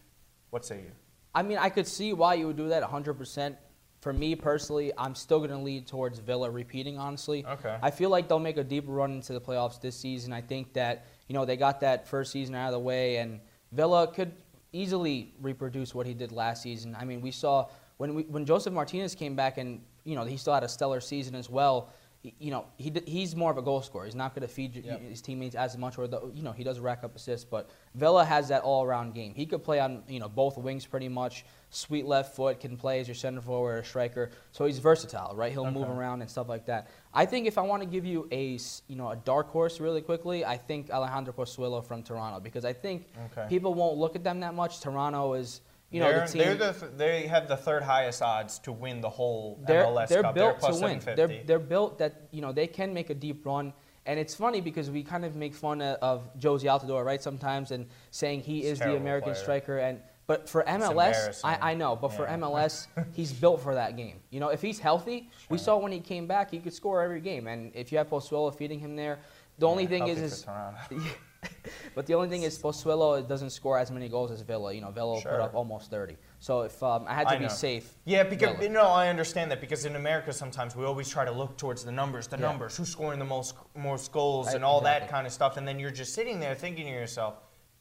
[0.50, 0.92] What say you?
[1.34, 3.56] I mean, I could see why you would do that 100%.
[4.00, 7.44] For me personally, I'm still going to lead towards Villa repeating, honestly.
[7.44, 7.76] Okay.
[7.82, 10.32] I feel like they'll make a deeper run into the playoffs this season.
[10.32, 13.40] I think that, you know, they got that first season out of the way, and
[13.72, 14.32] Villa could
[14.72, 16.96] easily reproduce what he did last season.
[16.98, 17.66] I mean, we saw
[17.96, 21.00] when, we, when Josef Martinez came back and, you know, he still had a stellar
[21.00, 21.88] season as well.
[22.22, 24.04] he- You know, he, he's more of a goal scorer.
[24.04, 25.00] He's not going to feed Yep.
[25.00, 27.44] his teammates as much, or the, you know he does rack up assists.
[27.46, 29.32] But Villa has that all-around game.
[29.34, 31.44] He could play on you know both wings pretty much.
[31.76, 34.30] Sweet left foot can play as your center forward or striker.
[34.52, 35.52] So he's versatile, right?
[35.52, 36.88] He'll move around and stuff like that.
[37.12, 38.58] I think if I want to give you a
[38.88, 42.72] you know a dark horse really quickly, I think Alejandro Pozuelo from Toronto because I
[42.72, 43.46] think Okay.
[43.50, 44.80] people won't look at them that much.
[44.80, 45.60] Toronto is
[45.90, 46.38] you know they're, the team.
[46.58, 50.22] they're the they have the third highest odds to win the whole they're, MLS they're
[50.22, 50.34] Cup.
[50.34, 51.00] built they're to win.
[51.14, 53.74] They're, they're built that you know they can make a deep run.
[54.06, 57.20] And it's funny because we kind of make fun of, of Jozy Altidore, right?
[57.20, 59.42] Sometimes and saying he He's is the American player.
[59.42, 61.40] striker, and but for MLS.
[61.44, 64.20] I, I know, but for MLS, he's built for that game.
[64.30, 67.20] You know, if he's healthy, we saw when he came back, he could score every
[67.20, 67.46] game.
[67.46, 69.18] And if you have Pozuelo feeding him there,
[69.58, 70.46] the only thing is, is
[71.94, 74.72] but the only thing is Pozuelo doesn't score as many goals as Villa.
[74.72, 75.30] You know, Villa Sure.
[75.32, 76.16] put up almost 30.
[76.40, 77.48] So if um, I had to I be know.
[77.50, 78.68] safe, Yeah, because Villa.
[78.68, 81.92] no, I understand that because in America sometimes we always try to look towards the
[81.92, 82.42] numbers, the Yeah.
[82.46, 85.66] numbers, who's scoring the most most goals Right, and all that kind of stuff, and
[85.66, 87.34] then you're just sitting there thinking to yourself,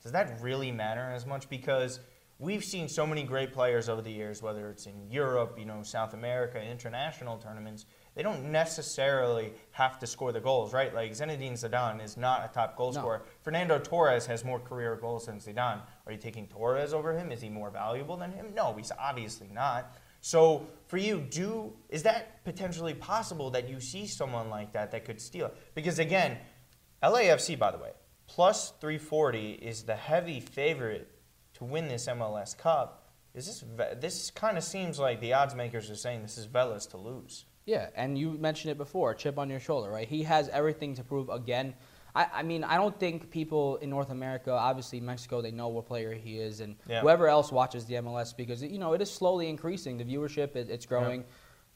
[0.03, 1.49] does that really matter as much?
[1.49, 1.99] Because
[2.39, 5.83] we've seen so many great players over the years, whether it's in Europe, you know,
[5.83, 7.85] South America, international tournaments.
[8.13, 10.93] They don't necessarily have to score the goals, right?
[10.93, 12.99] Like Zinedine Zidane is not a top goal No.
[12.99, 13.21] scorer.
[13.41, 15.81] Fernando Torres has more career goals than Zidane.
[16.05, 17.31] Are you taking Torres over him?
[17.31, 18.53] Is he more valuable than him?
[18.53, 19.95] No, he's obviously not.
[20.21, 25.05] So for you, do is that potentially possible that you see someone like that that
[25.05, 25.51] could steal?
[25.73, 26.37] Because again,
[27.03, 27.91] LAFC, by the way,
[28.27, 31.11] plus 340 is the heavy favorite
[31.55, 33.09] to win this MLS Cup.
[33.33, 33.63] Is this
[33.99, 37.45] this kind of seems like the odds makers are saying this is Velas to lose?
[37.65, 40.07] Yeah, and you mentioned it before, chip on your shoulder, right?
[40.07, 41.73] He has everything to prove again.
[42.15, 45.85] I, I mean, I don't think people in North America, obviously Mexico, they know what
[45.87, 47.01] player he is, and Yeah.
[47.01, 49.97] whoever else watches the MLS because you know it is slowly increasing.
[49.97, 51.25] The viewership, it, it's growing.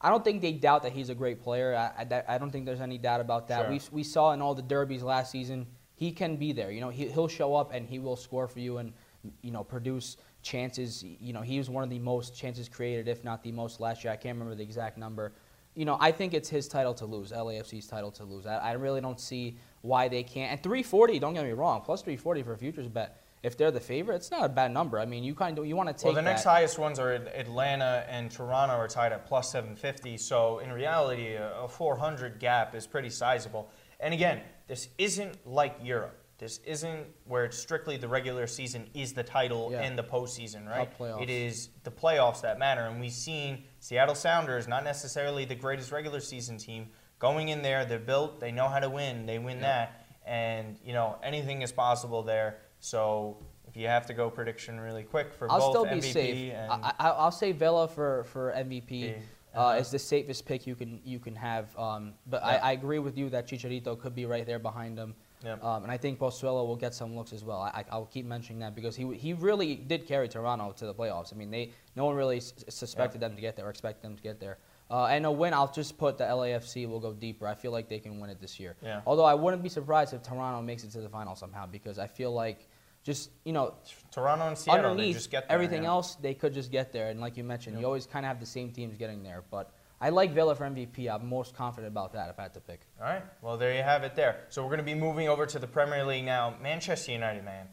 [0.00, 1.74] I don't think they doubt that he's a great player.
[1.76, 3.62] I, I, I don't think there's any doubt about that.
[3.62, 3.70] Sure.
[3.70, 6.70] We we saw in all the derbies last season, he can be there.
[6.70, 8.94] You know, he, he'll show up and he will score for you and
[9.42, 11.02] you know produce chances.
[11.02, 14.04] You know, he was one of the most chances created, if not the most last
[14.04, 14.12] year.
[14.12, 15.32] I can't remember the exact number.
[15.74, 18.44] You know, I think it's his title to lose, LAFC's title to lose.
[18.44, 20.50] I, I really don't see why they can't.
[20.50, 23.22] And 340, don't get me wrong, plus 340 for a futures bet.
[23.42, 24.98] If they're the favorite, it's not a bad number.
[24.98, 26.50] I mean, you kind of you want to take Well, the next that.
[26.50, 30.18] highest ones are Atlanta and Toronto are tied at plus 750.
[30.18, 33.70] So in reality, a, a 400 gap is pretty sizable.
[33.98, 36.19] And again, this isn't like Europe.
[36.40, 39.82] This isn't where it's strictly the regular season is the title Yeah.
[39.82, 40.90] and the postseason, right?
[41.20, 42.80] It is the playoffs that matter.
[42.80, 46.88] And we've seen Seattle Sounders, not necessarily the greatest regular season team,
[47.18, 47.84] going in there.
[47.84, 48.40] They're built.
[48.40, 49.26] They know how to win.
[49.26, 50.06] They win that.
[50.24, 52.56] And, you know, anything is possible there.
[52.78, 53.36] So
[53.68, 56.52] if you have to go prediction really quick for I'll both still be MVP safe.
[56.54, 58.90] and I, I, I'll say Villa for for MVP.
[58.90, 59.12] Yeah.
[59.54, 59.78] Uh, Uh-huh.
[59.80, 61.76] is the safest pick you can you can have.
[61.76, 62.48] Um, but Yeah.
[62.48, 65.14] I, I agree with you that Chicharito could be right there behind him.
[65.44, 65.64] Yep.
[65.64, 67.60] Um, and I think Pozuelo will get some looks as well.
[67.60, 71.32] I, I'll keep mentioning that because he he really did carry Toronto to the playoffs.
[71.32, 74.16] I mean, they no one really s- suspected them to get there or expected them
[74.16, 74.58] to get there.
[74.90, 77.46] Uh, and a win, I'll just put the LAFC will go deeper.
[77.46, 78.76] I feel like they can win it this year.
[78.82, 79.02] Yeah.
[79.06, 82.08] Although I wouldn't be surprised if Toronto makes it to the final somehow because I
[82.08, 82.68] feel like
[83.02, 83.74] just you know
[84.10, 85.90] Toronto and Seattle, they underneath just get there, everything yeah.
[85.90, 87.08] else, they could just get there.
[87.08, 89.42] And like you mentioned, you always kind of have the same teams getting there.
[89.50, 91.12] But I like Villa for MVP.
[91.12, 92.80] I'm most confident about that if I had to pick.
[92.98, 93.22] All right.
[93.42, 94.44] Well, there you have it there.
[94.48, 96.54] So we're going to be moving over to the Premier League now.
[96.62, 97.66] Manchester United, man.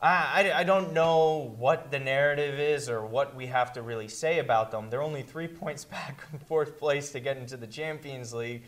[0.00, 4.08] I, I, I don't know what the narrative is or what we have to really
[4.08, 4.88] say about them.
[4.88, 8.62] They're only three points back in fourth place to get into the Champions League.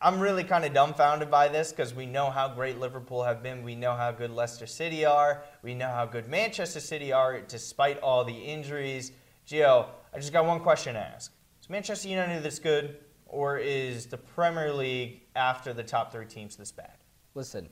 [0.00, 3.64] I'm really kind of dumbfounded by this because we know how great Liverpool have been.
[3.64, 5.42] We know how good Leicester City are.
[5.62, 9.10] We know how good Manchester City are despite all the injuries.
[9.46, 11.32] Gio, I just got one question to ask.
[11.60, 16.56] Is Manchester United this good or is the Premier League after the top three teams
[16.56, 16.96] this bad?
[17.34, 17.68] Listen,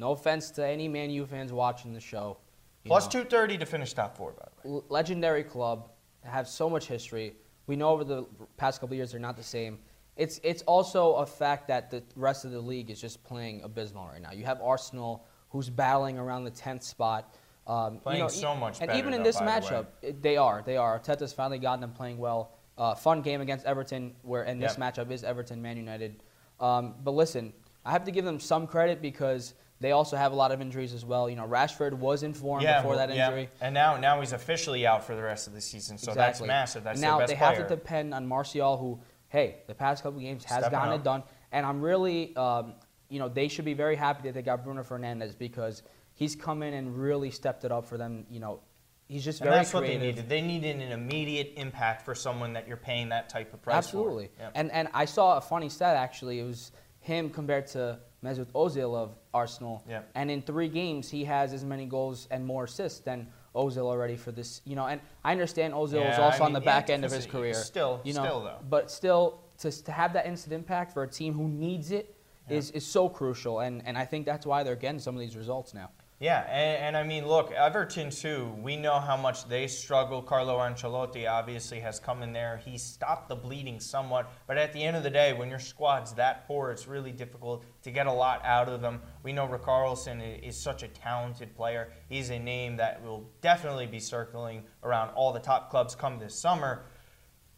[0.00, 2.38] no offense to any Man U fans watching the show.
[2.84, 4.82] Plus know, 230 to finish top four, by the way.
[4.88, 5.90] legendary club,
[6.24, 7.36] have so much history.
[7.66, 8.26] We know over the
[8.56, 9.78] past couple of years they're not the same.
[10.16, 14.08] It's it's also a fact that the rest of the league is just playing abysmal
[14.08, 14.32] right now.
[14.32, 17.34] You have Arsenal, who's battling around the tenth spot.
[17.70, 19.86] Um, you Playing know, so much and even in this by the matchup,
[20.22, 20.98] they are they are.
[20.98, 22.56] Arteta's finally gotten them playing well.
[22.76, 24.94] Uh, fun game against Everton, where and this Yep.
[24.94, 26.24] matchup is Everton Man United.
[26.58, 27.52] Um, but listen,
[27.84, 30.92] I have to give them some credit because they also have a lot of injuries
[30.92, 31.30] as well.
[31.30, 33.28] You know, Rashford was in form before that yeah.
[33.28, 33.50] injury.
[33.60, 36.82] And now, now he's officially out for the rest of the season, so that's massive.
[36.82, 37.68] That's now they have player.
[37.68, 41.00] to depend on Martial, who, hey, the past couple games has Stepping gotten up.
[41.00, 41.22] it done.
[41.52, 42.74] And I'm really, um,
[43.08, 45.82] you know, they should be very happy that they got Bruno Fernandes because
[46.20, 48.26] he's come in and really stepped it up for them.
[48.30, 48.60] You know,
[49.08, 50.28] he's just and very that's what they needed.
[50.28, 54.26] They needed an immediate impact for someone that you're paying that type of price Absolutely.
[54.36, 54.42] for.
[54.42, 54.52] Yep.
[54.54, 56.38] And and I saw a funny stat actually.
[56.38, 59.82] It was him compared to Mesut Ozil of Arsenal.
[59.88, 60.10] Yep.
[60.14, 64.16] And in three games, he has as many goals and more assists than Ozil already
[64.16, 64.60] for this.
[64.66, 67.04] You know, and I understand Ozil is Yeah, also I on the yeah, back end
[67.06, 67.54] of his career.
[67.54, 68.58] still- you know, still, though.
[68.68, 72.14] But still, to to have that instant impact for a team who needs it
[72.50, 73.60] is is so crucial.
[73.60, 75.88] And and I think that's why they're getting some of these results now.
[76.20, 78.54] Yeah, and, and I mean, look, Everton too.
[78.60, 80.20] We know how much they struggle.
[80.20, 82.60] Carlo Ancelotti obviously has come in there.
[82.62, 86.12] He stopped the bleeding somewhat, but at the end of the day, when your squad's
[86.14, 89.00] that poor, it's really difficult to get a lot out of them.
[89.22, 91.90] We know Richarlison is such a talented player.
[92.10, 96.38] He's a name that will definitely be circling around all the top clubs come this
[96.38, 96.82] summer.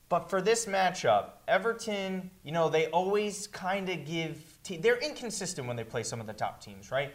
[0.09, 4.41] But for this matchup, Everton, you know, they always kind of give.
[4.63, 7.13] Te- they're inconsistent when they play some of the top teams, right?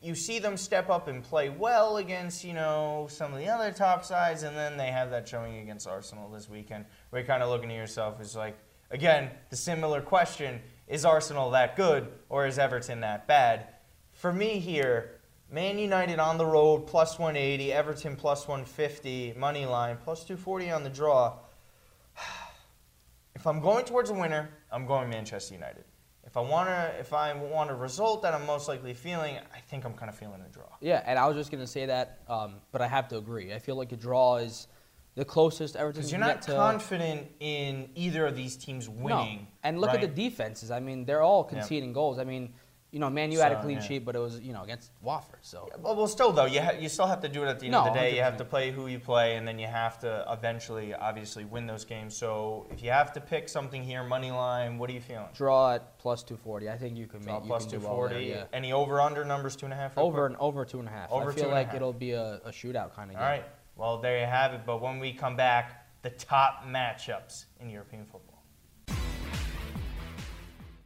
[0.00, 3.72] You see them step up and play well against, you know, some of the other
[3.72, 7.42] top sides, and then they have that showing against Arsenal this weekend, where you're kind
[7.42, 8.56] of looking at yourself as like,
[8.92, 13.66] again, the similar question: Is Arsenal that good, or is Everton that bad?
[14.12, 15.20] For me here,
[15.50, 20.84] Man United on the road plus 180, Everton plus 150, money line plus 240 on
[20.84, 21.38] the draw.
[23.36, 25.84] If I'm going towards a winner, I'm going Manchester United.
[26.34, 29.60] If I want to, if I want a result that I'm most likely feeling, I
[29.68, 30.64] think I'm kind of feeling a draw.
[30.80, 33.54] Yeah, and I was just gonna say that, um, but I have to agree.
[33.54, 34.66] I feel like a draw is
[35.14, 36.50] the closest Everton Because you're not to.
[36.56, 39.42] confident in either of these teams winning.
[39.42, 39.46] No.
[39.62, 40.72] And look at the defenses.
[40.72, 41.56] I mean, they're all Yeah.
[41.60, 42.18] conceding goals.
[42.18, 42.52] I mean,
[42.94, 43.82] you know, Man U had a clean yeah.
[43.82, 45.40] sheet, but it was you know against Watford.
[45.42, 47.66] So Well, well, still though, you ha- you still have to do it at the
[47.66, 48.14] end of the day.
[48.14, 51.66] You have to play who you play, and then you have to eventually, obviously, win
[51.66, 52.16] those games.
[52.16, 55.26] So if you have to pick something here, money line, what are you feeling?
[55.34, 56.70] draw at plus 240.
[56.70, 58.44] I think you can Draw make plus you can two do well yeah.
[58.52, 59.98] Any over under numbers two and a half.
[59.98, 60.30] Over quick?
[60.30, 61.10] and over two and a half.
[61.10, 61.76] Over I feel like half.
[61.76, 63.30] it'll be a, a shootout kind of All game.
[63.30, 63.44] right.
[63.74, 64.60] Well, there you have it.
[64.64, 68.33] But when we come back, the top matchups in European football.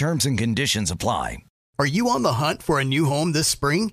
[0.00, 1.36] Terms and conditions apply.
[1.78, 3.92] Are you on the hunt for a new home this spring,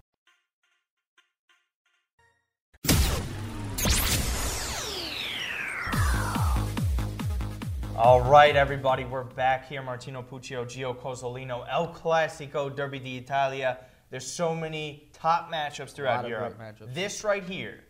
[8.03, 9.83] All right, everybody, we're back here.
[9.83, 13.77] Martino Puccio, Gio Cozzolino, El Clasico, Derby d'Italia.
[14.09, 16.57] There's so many top matchups throughout Europe.
[16.59, 16.95] matchups.
[16.95, 17.83] This right here,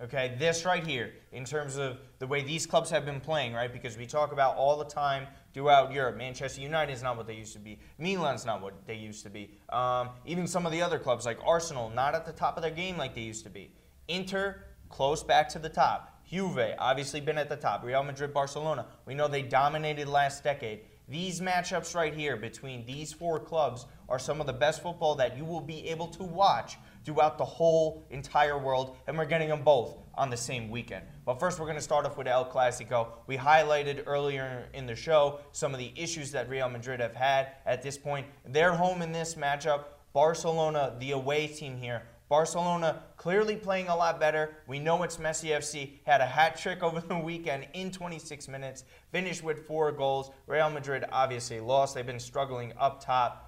[0.00, 3.70] okay, this right here, in terms of the way these clubs have been playing, right?
[3.70, 6.16] Because we talk about all the time throughout Europe.
[6.16, 7.78] Manchester United is not what they used to be.
[7.98, 9.50] Milan's not what they used to be.
[9.68, 12.70] Um, even some of the other clubs like Arsenal, not at the top of their
[12.70, 13.70] game like they used to be.
[14.08, 16.17] Inter, close back to the top.
[16.28, 17.82] Juve, obviously been at the top.
[17.82, 20.80] Real Madrid, Barcelona, we know they dominated last decade.
[21.08, 25.38] These matchups right here between these four clubs are some of the best football that
[25.38, 29.62] you will be able to watch throughout the whole entire world, and we're getting them
[29.62, 31.06] both on the same weekend.
[31.24, 33.08] But first, we're going to start off with El Clasico.
[33.26, 37.52] We highlighted earlier in the show some of the issues that Real Madrid have had
[37.64, 38.26] at this point.
[38.46, 39.84] They're home in this matchup.
[40.12, 44.56] Barcelona, the away team here, Barcelona clearly playing a lot better.
[44.66, 45.92] We know it's Messi FC.
[46.04, 50.30] Had a hat trick over the weekend in 26 minutes, finished with four goals.
[50.46, 51.94] Real Madrid obviously lost.
[51.94, 53.44] They've been struggling up top.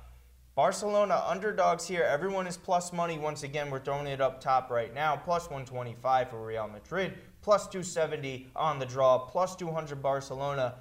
[0.57, 2.03] Barcelona underdogs here.
[2.03, 3.19] Everyone is plus money.
[3.19, 5.17] Once again, we're throwing it up top right now.
[5.17, 10.75] Plus 125 for Real Madrid, plus 270 on the draw, plus 200 Barcelona.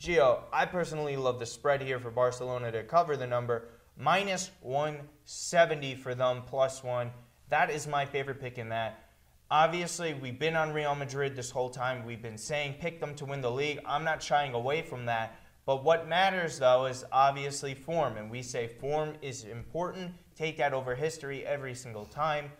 [0.00, 3.68] Gio, I personally love the spread here for Barcelona to cover the number.
[3.96, 7.10] Minus 170 for them, plus one.
[7.50, 9.10] That is my favorite pick in that.
[9.50, 12.06] Obviously, we've been on Real Madrid this whole time.
[12.06, 13.80] We've been saying pick them to win the league.
[13.84, 15.36] I'm not shying away from that.
[15.66, 18.16] But what matters, though, is obviously form.
[18.16, 20.12] And we say form is important.
[20.36, 22.52] Take that over history every single time.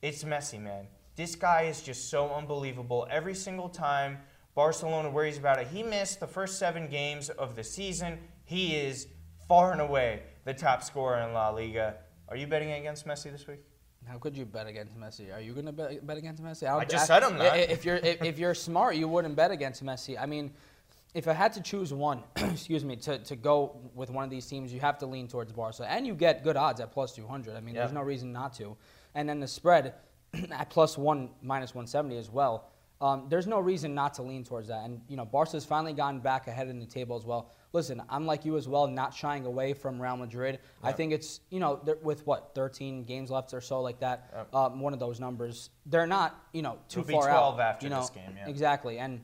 [0.00, 0.86] It's Messi, man.
[1.16, 3.08] This guy is just so unbelievable.
[3.10, 4.18] Every single time
[4.54, 8.20] Barcelona worries about it, he missed the first seven games of the season.
[8.44, 9.08] He is
[9.48, 11.96] far and away the top scorer in La Liga.
[12.28, 13.60] Are you betting against Messi this week?
[14.06, 15.34] How could you bet against Messi?
[15.34, 16.62] Are you going to bet, bet against Messi?
[16.62, 17.56] don't- I just said I'm not.
[17.58, 20.20] If you're if, if you're smart, you wouldn't bet against Messi.
[20.20, 20.52] I mean,
[21.14, 24.46] if I had to choose one, excuse me, to, to go with one of these
[24.46, 27.56] teams, you have to lean towards Barca, and you get good odds at plus 200.
[27.56, 28.76] I mean, there's no reason not to.
[29.14, 29.94] And then the spread
[30.50, 32.68] at plus one minus 170 as well.
[33.00, 34.84] Um, there's no reason not to lean towards that.
[34.84, 37.50] And you know, Barca's finally gotten back ahead in the table as well.
[37.74, 40.60] Listen, I'm like you as well, not shying away from Real Madrid.
[40.80, 44.78] I think it's you know with what 13 games left or so like that, um,
[44.80, 45.70] one of those numbers.
[45.84, 47.60] They're not you know too It'll be far 12 out.
[47.60, 48.48] after you know, this game, yeah.
[48.48, 49.20] Exactly, and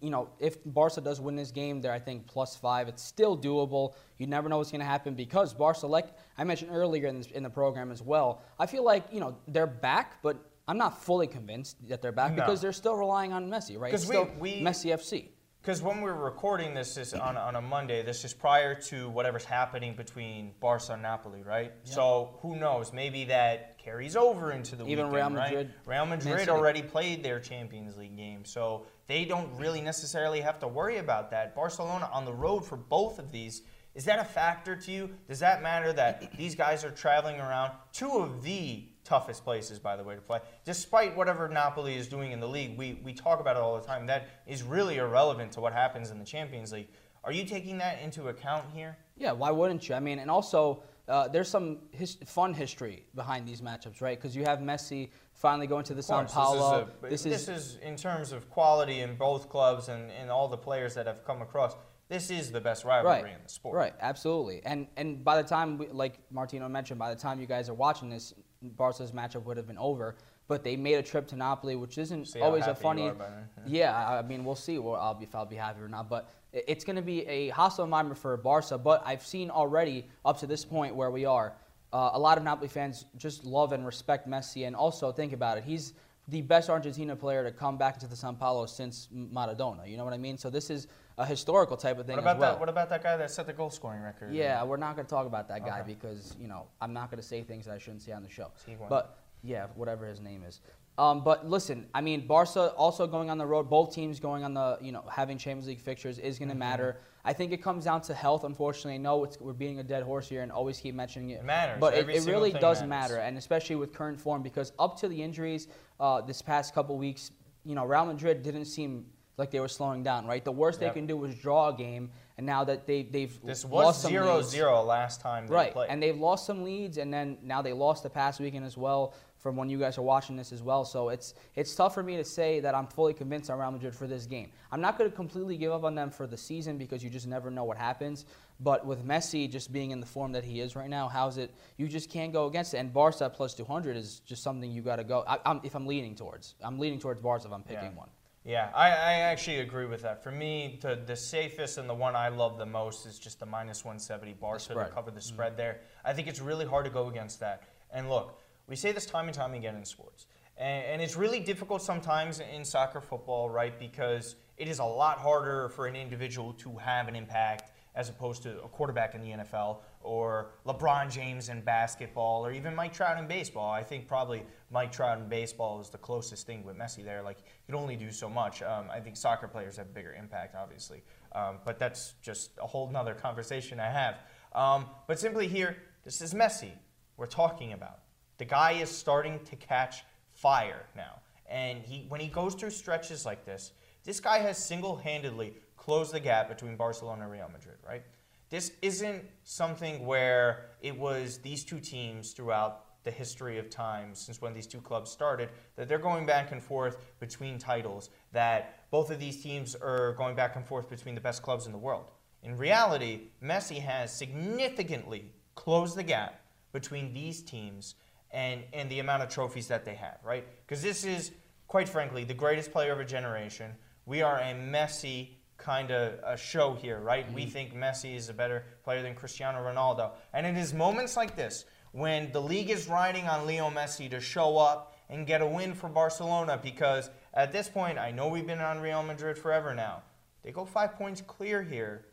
[0.00, 2.88] you know, if Barca does win this game, they're I think plus five.
[2.88, 3.94] It's still doable.
[4.18, 7.28] You never know what's going to happen because Barca, like I mentioned earlier in, this,
[7.28, 10.36] in the program as well, I feel like you know they're back, but
[10.66, 12.42] I'm not fully convinced that they're back No.
[12.42, 13.94] because they're still relying on Messi, right?
[13.94, 15.28] It's 'Cause we- we- Messi FC.
[15.62, 19.44] Because when we're recording this is on, on a Monday, this is prior to whatever's
[19.44, 21.72] happening between Barca and Napoli, right?
[21.84, 22.92] So who knows?
[22.92, 25.50] Maybe that carries over into the Even weekend, Real right?
[25.50, 30.58] Madrid, Real Madrid already played their Champions League game, so they don't really necessarily have
[30.58, 31.54] to worry about that.
[31.54, 33.62] Barcelona on the road for both of these.
[33.94, 35.10] Is that a factor to you?
[35.28, 39.96] Does that matter that these guys are traveling around two of the toughest places, by
[39.96, 40.40] the way, to play?
[40.64, 43.86] Despite whatever Napoli is doing in the league, we, we talk about it all the
[43.86, 44.06] time.
[44.06, 46.88] That is really irrelevant to what happens in the Champions League.
[47.24, 48.96] Are you taking that into account here?
[49.16, 49.94] Yeah, why wouldn't you?
[49.94, 54.18] I mean, and also uh, there's some his- fun history behind these matchups, right?
[54.18, 56.88] Because you have Messi finally going to the San Paolo.
[57.02, 60.48] This is, a, this is in terms of quality in both clubs and, and all
[60.48, 61.76] the players that have come across.
[62.08, 63.34] This is the best rivalry right.
[63.34, 63.74] in the sport.
[63.74, 64.60] Right, absolutely.
[64.64, 67.74] And and by the time, we, like Martino mentioned, by the time you guys are
[67.74, 70.16] watching this, Barca's matchup would have been over.
[70.48, 73.08] But they made a trip to Napoli, which isn't See always a funny.
[73.08, 74.78] are then, yeah, I mean, we'll see.
[74.78, 76.10] Well, I'll be if I'll be happy or not.
[76.10, 78.76] But it's going to be a hostile environment for Barca.
[78.76, 81.54] But I've seen already up to this point where we are,
[81.92, 85.58] uh, a lot of Napoli fans just love and respect Messi, and also think about
[85.58, 85.64] it.
[85.64, 85.94] He's
[86.28, 89.88] the best Argentina player to come back into the San Paolo since Maradona.
[89.88, 90.38] You know what I mean?
[90.38, 90.86] So this is
[91.18, 92.52] a historical type of thing What about as well.
[92.52, 92.60] that?
[92.60, 94.32] What about that guy that set the goal scoring record?
[94.34, 95.92] Yeah, we're not going to talk about that guy Okay.
[95.94, 98.30] because you know I'm not going to say things that I shouldn't say on the
[98.30, 98.50] show.
[98.88, 100.60] But yeah, whatever his name is.
[100.98, 103.70] Um, but listen, I mean, Barca also going on the road.
[103.70, 106.58] Both teams going on the you know having Champions League fixtures is going to Mhm.
[106.58, 106.96] matter.
[107.24, 108.42] I think it comes down to health.
[108.44, 111.34] Unfortunately, I know it's, we're beating a dead horse here and always keep mentioning it.
[111.40, 111.78] It matters.
[111.80, 112.88] but it, it really does matters.
[112.88, 115.68] matter, and especially with current form because up to the injuries
[116.00, 117.30] uh, this past couple weeks,
[117.64, 119.06] you know, Real Madrid didn't seem
[119.42, 120.26] like they were slowing down.
[120.26, 120.90] Right, the worst Yep.
[120.94, 124.02] they can do was draw a game, and now that they they've This was lost
[124.02, 125.90] some 0 leads- 0 last time they right, played.
[125.90, 129.12] and they've lost some leads, and then now they lost the past weekend as well.
[129.38, 132.16] From when you guys are watching this as well, so it's it's tough for me
[132.16, 134.52] to say that I'm fully convinced on Real Madrid for this game.
[134.70, 137.26] I'm not going to completely give up on them for the season because you just
[137.26, 138.24] never know what happens.
[138.60, 141.50] But with Messi just being in the form that he is right now, how's it?
[141.76, 142.76] You just can't go against it.
[142.78, 145.24] And Barca plus 200 is just something you got to go.
[145.26, 147.98] I, I'm, if I'm leaning towards, I'm leaning towards Barca if I'm picking Yeah.
[147.98, 148.10] one.
[148.44, 150.22] Yeah, I, I actually agree with that.
[150.22, 153.46] For me, the, the safest and the one I love the most is just the
[153.46, 155.34] minus 170 Barca to cover the Mm-hmm.
[155.34, 155.80] spread there.
[156.04, 157.62] I think it's really hard to go against that.
[157.92, 160.26] And look, we say this time and time again in sports.
[160.56, 163.78] And, and it's really difficult sometimes in soccer football, right?
[163.78, 168.42] Because it is a lot harder for an individual to have an impact as opposed
[168.42, 173.18] to a quarterback in the NFL or LeBron James in basketball or even Mike Trout
[173.18, 173.70] in baseball.
[173.70, 174.42] I think probably
[174.72, 177.22] Mike Trout in baseball is the closest thing with Messi there.
[177.22, 178.62] Like, you can only do so much.
[178.62, 181.02] Um, I think soccer players have bigger impact, obviously.
[181.32, 184.16] Um, but that's just a whole nother conversation I have.
[184.54, 186.70] Um, but simply here, this is Messi
[187.16, 188.00] we're talking about.
[188.38, 191.20] The guy is starting to catch fire now.
[191.48, 193.72] And he, when he goes through stretches like this,
[194.04, 198.02] this guy has single handedly closed the gap between Barcelona and Real Madrid, right?
[198.48, 204.40] This isn't something where it was these two teams throughout the history of time since
[204.40, 209.10] when these two clubs started that they're going back and forth between titles, that both
[209.10, 212.10] of these teams are going back and forth between the best clubs in the world.
[212.42, 216.40] In reality, Messi has significantly closed the gap
[216.72, 217.94] between these teams
[218.30, 220.46] and, and the amount of trophies that they have, right?
[220.66, 221.32] Because this is,
[221.68, 223.72] quite frankly, the greatest player of a generation.
[224.06, 227.30] We are a Messi kind of a show here, right?
[227.32, 227.50] We mm-hmm.
[227.50, 230.10] think Messi is a better player than Cristiano Ronaldo.
[230.32, 234.20] And it is moments like this when the league is riding on Leo Messi to
[234.20, 238.46] show up and get a win for Barcelona because at this point, I know we've
[238.46, 240.02] been on Real Madrid forever now.
[240.42, 242.06] They go five points clear here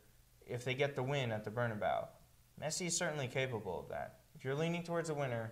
[0.46, 2.06] if they get the win at the Bernabeu.
[2.62, 4.20] Messi is certainly capable of that.
[4.34, 5.50] If you're leaning towards a winner,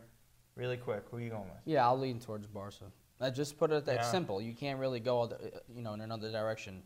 [0.56, 1.58] really quick, who are you going with?
[1.64, 2.84] Yeah, I'll lean towards Barca.
[3.20, 4.02] I just put it that Yeah.
[4.02, 4.40] simple.
[4.40, 5.38] You can't really go, other-
[5.74, 6.82] you know, in another direction.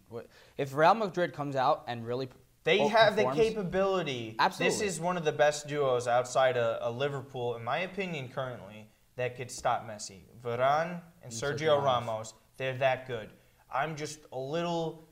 [0.57, 2.29] If Real Madrid comes out and really
[2.65, 4.37] They o- have the performs- capability.
[4.39, 4.79] Absolutely.
[4.79, 8.89] This is one of the best duos outside of, of Liverpool, in my opinion, currently,
[9.17, 10.21] that could stop Messi.
[10.43, 13.31] Varane and And Sergio Sergio Ramos, they're that good.
[13.73, 15.09] I'm just a little.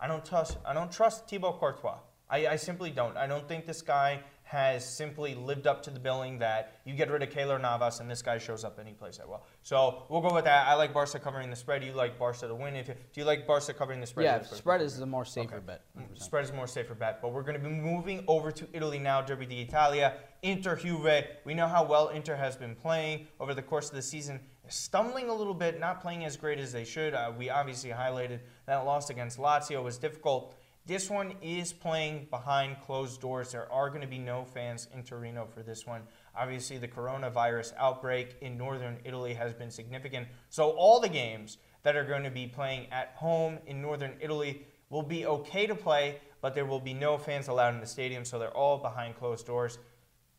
[0.00, 0.58] I don't trust.
[0.64, 1.98] I don't trust Thibaut Courtois.
[2.30, 3.16] I, I simply don't.
[3.16, 7.10] I don't think this guy has simply lived up to the billing that you get
[7.10, 9.44] rid of Keylor Navas and this guy shows up and he plays that well.
[9.62, 10.66] So we'll go with that.
[10.66, 11.84] I like Barca covering the spread.
[11.84, 12.74] You like Barca to win.
[12.74, 14.24] If you, do you like Barca covering the spread?
[14.24, 14.58] Yeah, Really quick.
[14.58, 15.82] spread is the more safer bet.
[16.14, 17.20] Spread is more safer bet.
[17.20, 20.14] But we're going to be moving over to Italy now, Derby d'Italia.
[20.42, 21.24] Inter Juve.
[21.44, 24.40] We know how well Inter has been playing over the course of the season.
[24.68, 27.12] Stumbling a little bit, not playing as great as they should.
[27.12, 30.54] Uh, we obviously highlighted that loss against Lazio was difficult.
[30.88, 33.52] This one is playing behind closed doors.
[33.52, 36.00] There are going to be no fans in Torino for this one.
[36.34, 40.28] Obviously, the coronavirus outbreak in northern Italy has been significant.
[40.48, 44.64] So, all the games that are going to be playing at home in northern Italy
[44.88, 48.24] will be okay to play, but there will be no fans allowed in the stadium,
[48.24, 49.78] so they're all behind closed doors.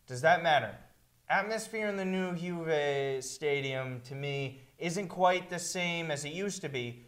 [0.08, 0.76] Does that matter?
[1.30, 6.62] Atmosphere in the new Juve stadium, to me, isn't quite the same as it used
[6.62, 7.06] to be,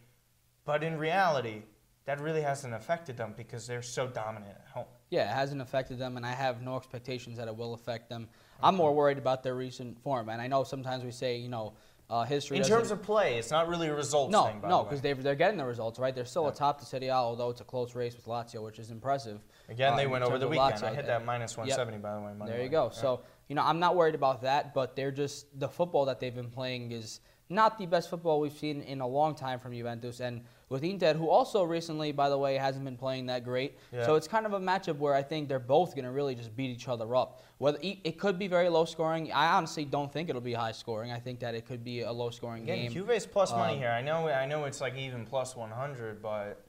[0.64, 1.64] but in reality,
[2.06, 4.86] that really hasn't affected them because they're so dominant at home.
[5.10, 8.28] Yeah, it hasn't affected them, and I have no expectations that it will affect them.
[8.64, 11.74] I'm more worried about their recent form, and I know sometimes we say, you know,
[12.10, 12.58] uh, history.
[12.58, 15.02] In terms of play, it's not really a results no, thing, by no, the because
[15.02, 16.14] they're, they're getting the results, right?
[16.14, 18.92] They're still atop the Serie A, although it's a close race with Lazio, which is
[18.92, 19.40] impressive.
[19.70, 20.84] Again, uh, they went over the weekend.
[20.84, 21.70] I hit that minus Yep.
[21.70, 22.52] 170, by the way.
[22.52, 22.92] There you go.
[22.94, 23.02] Yeah.
[23.02, 26.36] So, you know, I'm not worried about that, but they're just the football that they've
[26.36, 30.20] been playing is not the best football we've seen in a long time from Juventus.
[30.20, 30.42] And
[30.72, 33.78] with Inter, who also recently, by the way, hasn't been playing that great.
[33.92, 34.06] Yeah.
[34.06, 36.56] So it's kind of a matchup where I think they're both going to really just
[36.56, 37.44] beat each other up.
[37.58, 41.12] Whether it could be very low scoring, I honestly don't think it'll be high scoring.
[41.12, 42.92] I think that it could be a low scoring Again, game.
[42.94, 43.90] Juve's plus money Um, here.
[43.90, 46.64] I know, I know, it's like even plus 100, but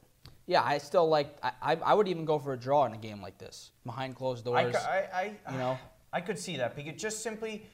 [0.47, 1.37] Yeah, I still like.
[1.41, 4.17] I, I, I would even go for a draw in a game like this, behind
[4.17, 4.75] closed doors.
[4.75, 5.79] cou- I, I, you know,
[6.13, 7.65] I could see that because just simply,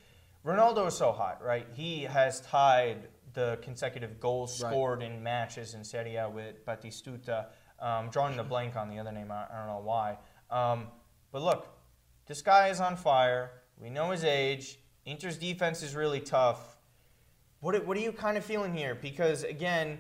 [0.45, 1.67] Ronaldo is so hot, right?
[1.73, 3.09] He has tied
[3.39, 4.71] the consecutive goals Right.
[4.71, 7.47] scored in matches in Serie A with Batistuta.
[7.79, 10.19] Um, drawing the blank on the other name, I, I don't know why.
[10.51, 10.89] Um,
[11.31, 11.69] but look,
[12.27, 13.63] this guy is on fire.
[13.81, 14.81] We know his age.
[15.05, 16.79] Inter's defense is really tough.
[17.61, 18.97] What, what are you kind of feeling here?
[18.97, 19.99] Because again,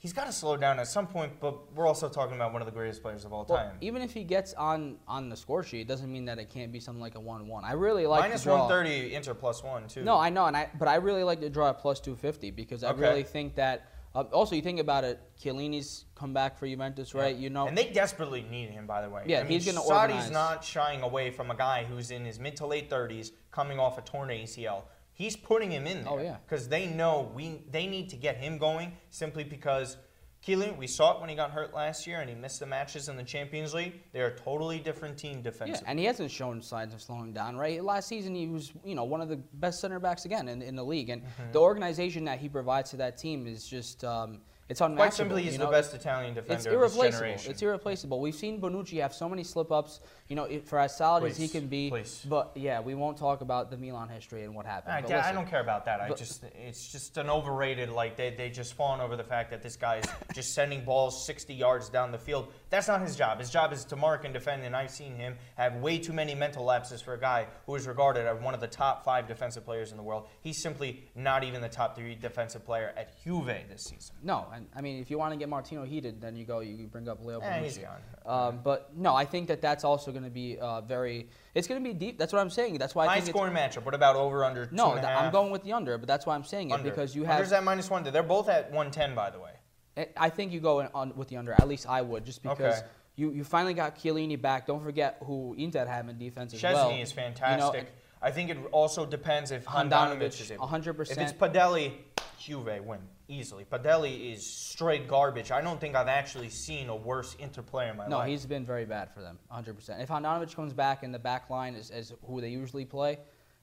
[0.00, 1.38] he's got to slow down at some point.
[1.38, 3.76] But we're also talking about one of the greatest players of all well, time.
[3.80, 6.72] even if he gets on on the score sheet, it doesn't mean that it can't
[6.72, 7.64] be something like a one-one.
[7.64, 10.02] I really like Minus 130, Inter plus one too.
[10.02, 12.82] No, I know, and I but I really like to draw at plus 250 because
[12.82, 13.00] I Okay.
[13.00, 13.86] really think that.
[14.12, 17.36] Uh, also, you think about it, Chiellini's come back for Juventus, right?
[17.36, 19.22] You know, and they desperately need him, by the way.
[19.24, 20.30] Yeah, I mean, he's gonna Sarri's organize.
[20.32, 23.98] not shying away from a guy who's in his mid to late 30s, coming off
[23.98, 24.82] a torn ACL.
[25.20, 26.12] He's putting him in there.
[26.14, 26.36] Oh, yeah.
[26.48, 29.98] Because they know we they need to get him going simply because
[30.46, 33.10] Keelan, we saw it when he got hurt last year and he missed the matches
[33.10, 34.00] in the Champions League.
[34.14, 37.84] They're a totally different team Yeah, and he hasn't shown signs of slowing down, right?
[37.84, 40.74] Last season, he was, you know, one of the best center backs again in, in
[40.74, 41.52] the league, and Mhm.
[41.52, 44.40] the organization that he provides to that team is just, um,
[44.70, 45.02] it's unmatchable.
[45.02, 47.50] Quite simply, he's you the best Italian It's defender of his generation.
[47.50, 48.20] It's irreplaceable.
[48.20, 49.98] We've seen Bonucci have so many slip-ups.
[50.28, 51.90] You know, for as solid as he can be.
[51.90, 52.24] please.
[52.28, 54.94] But yeah, we won't talk about the Milan history and what happened.
[54.94, 56.00] I, But I listen, don't care about that.
[56.00, 59.60] I just it's just an overrated like they they just fallen over the fact that
[59.60, 60.04] this guy is
[60.34, 62.52] just sending balls 60 yards down the field.
[62.70, 63.40] That's not his job.
[63.40, 66.36] His job is to mark and defend, and I've seen him have way too many
[66.36, 69.64] mental lapses for a guy who is regarded as one of the top five defensive
[69.64, 70.28] players in the world.
[70.42, 74.14] He's simply not even the top three defensive player at Juve this season.
[74.22, 77.08] No, I mean, if you want to get Martino heated, then you go, you bring
[77.08, 78.00] up Leo Eh, he's gone.
[78.26, 81.28] Um, but no, I think that that's also going to be uh, very.
[81.54, 82.18] It's going to be deep.
[82.18, 82.78] That's what I'm saying.
[82.78, 83.84] That's why I High think scoring matchup.
[83.84, 86.34] What about over under two No, th- I'm going with the under, but that's why
[86.34, 87.58] I'm saying it because you Under's have.
[87.58, 88.02] at minus one.
[88.04, 89.52] They're both at 110, by the way.
[89.96, 91.52] I- I think you go in on with the under.
[91.52, 92.86] At least I would, just because Okay.
[93.16, 94.66] you, you finally got Chiellini back.
[94.66, 96.90] Don't forget who Inter had in defense as Szczesny well.
[96.90, 97.92] is You know, fantastic.
[98.22, 100.68] I think it also depends if Handanovic Handanovic, is able.
[100.68, 101.10] 100%.
[101.10, 101.92] If it's Padelli,
[102.38, 103.00] Juve win
[103.30, 103.64] easily.
[103.64, 105.50] Padelli is straight garbage.
[105.50, 108.26] I don't think I've actually seen a worse interplay in my no, life.
[108.26, 110.02] No, he's been very bad for them, 100%.
[110.02, 113.18] If Handanovic comes back in the back line as, as who they usually play,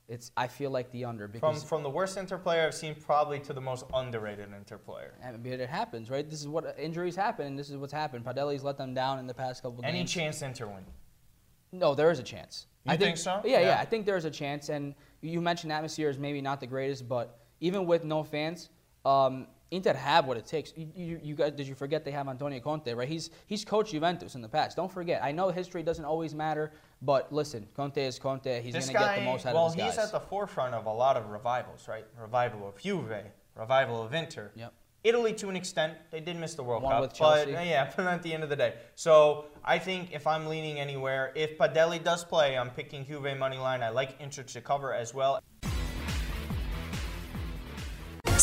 [0.07, 3.39] it's I feel like the under because from from the worst interplayer I've seen probably
[3.41, 5.11] to the most underrated interplayer.
[5.22, 6.28] I mean, it happens, right?
[6.28, 8.24] This is what injuries happen, and this is what's happened.
[8.24, 10.15] Padelli's let them down in the past couple Any games.
[10.15, 10.86] Any chance Inter win?
[11.74, 12.68] No, there is a chance.
[12.86, 13.41] You I think so?
[13.43, 13.80] Yeah, yeah, Yeah.
[13.80, 14.70] I think there is a chance.
[14.70, 18.70] And you mentioned atmosphere is maybe not the greatest, but even with no fans,
[19.05, 20.74] um, Inter have what it takes.
[20.76, 23.07] You, you, you guys, did you forget they have Antonio Conte, right?
[23.07, 24.78] He's he's coached Juventus in the past.
[24.78, 25.24] Don't forget.
[25.24, 28.61] I know history doesn't always matter, but listen, Conte is Conte.
[28.61, 29.97] He's going to get the most out well, of his guys.
[29.97, 32.05] Well, he's at the forefront of a lot of revivals, right?
[32.20, 33.11] Revival of Juve,
[33.55, 34.51] revival of Inter.
[34.55, 34.74] Yep.
[35.03, 38.07] Italy, to an extent, they did miss the World One Cup, with but yeah, but
[38.07, 38.74] at the end of the day.
[38.95, 43.57] So I think if I'm leaning anywhere, if Padelli does play, I'm picking Juve money
[43.57, 43.84] line.
[43.84, 45.39] I like Inter to cover as well.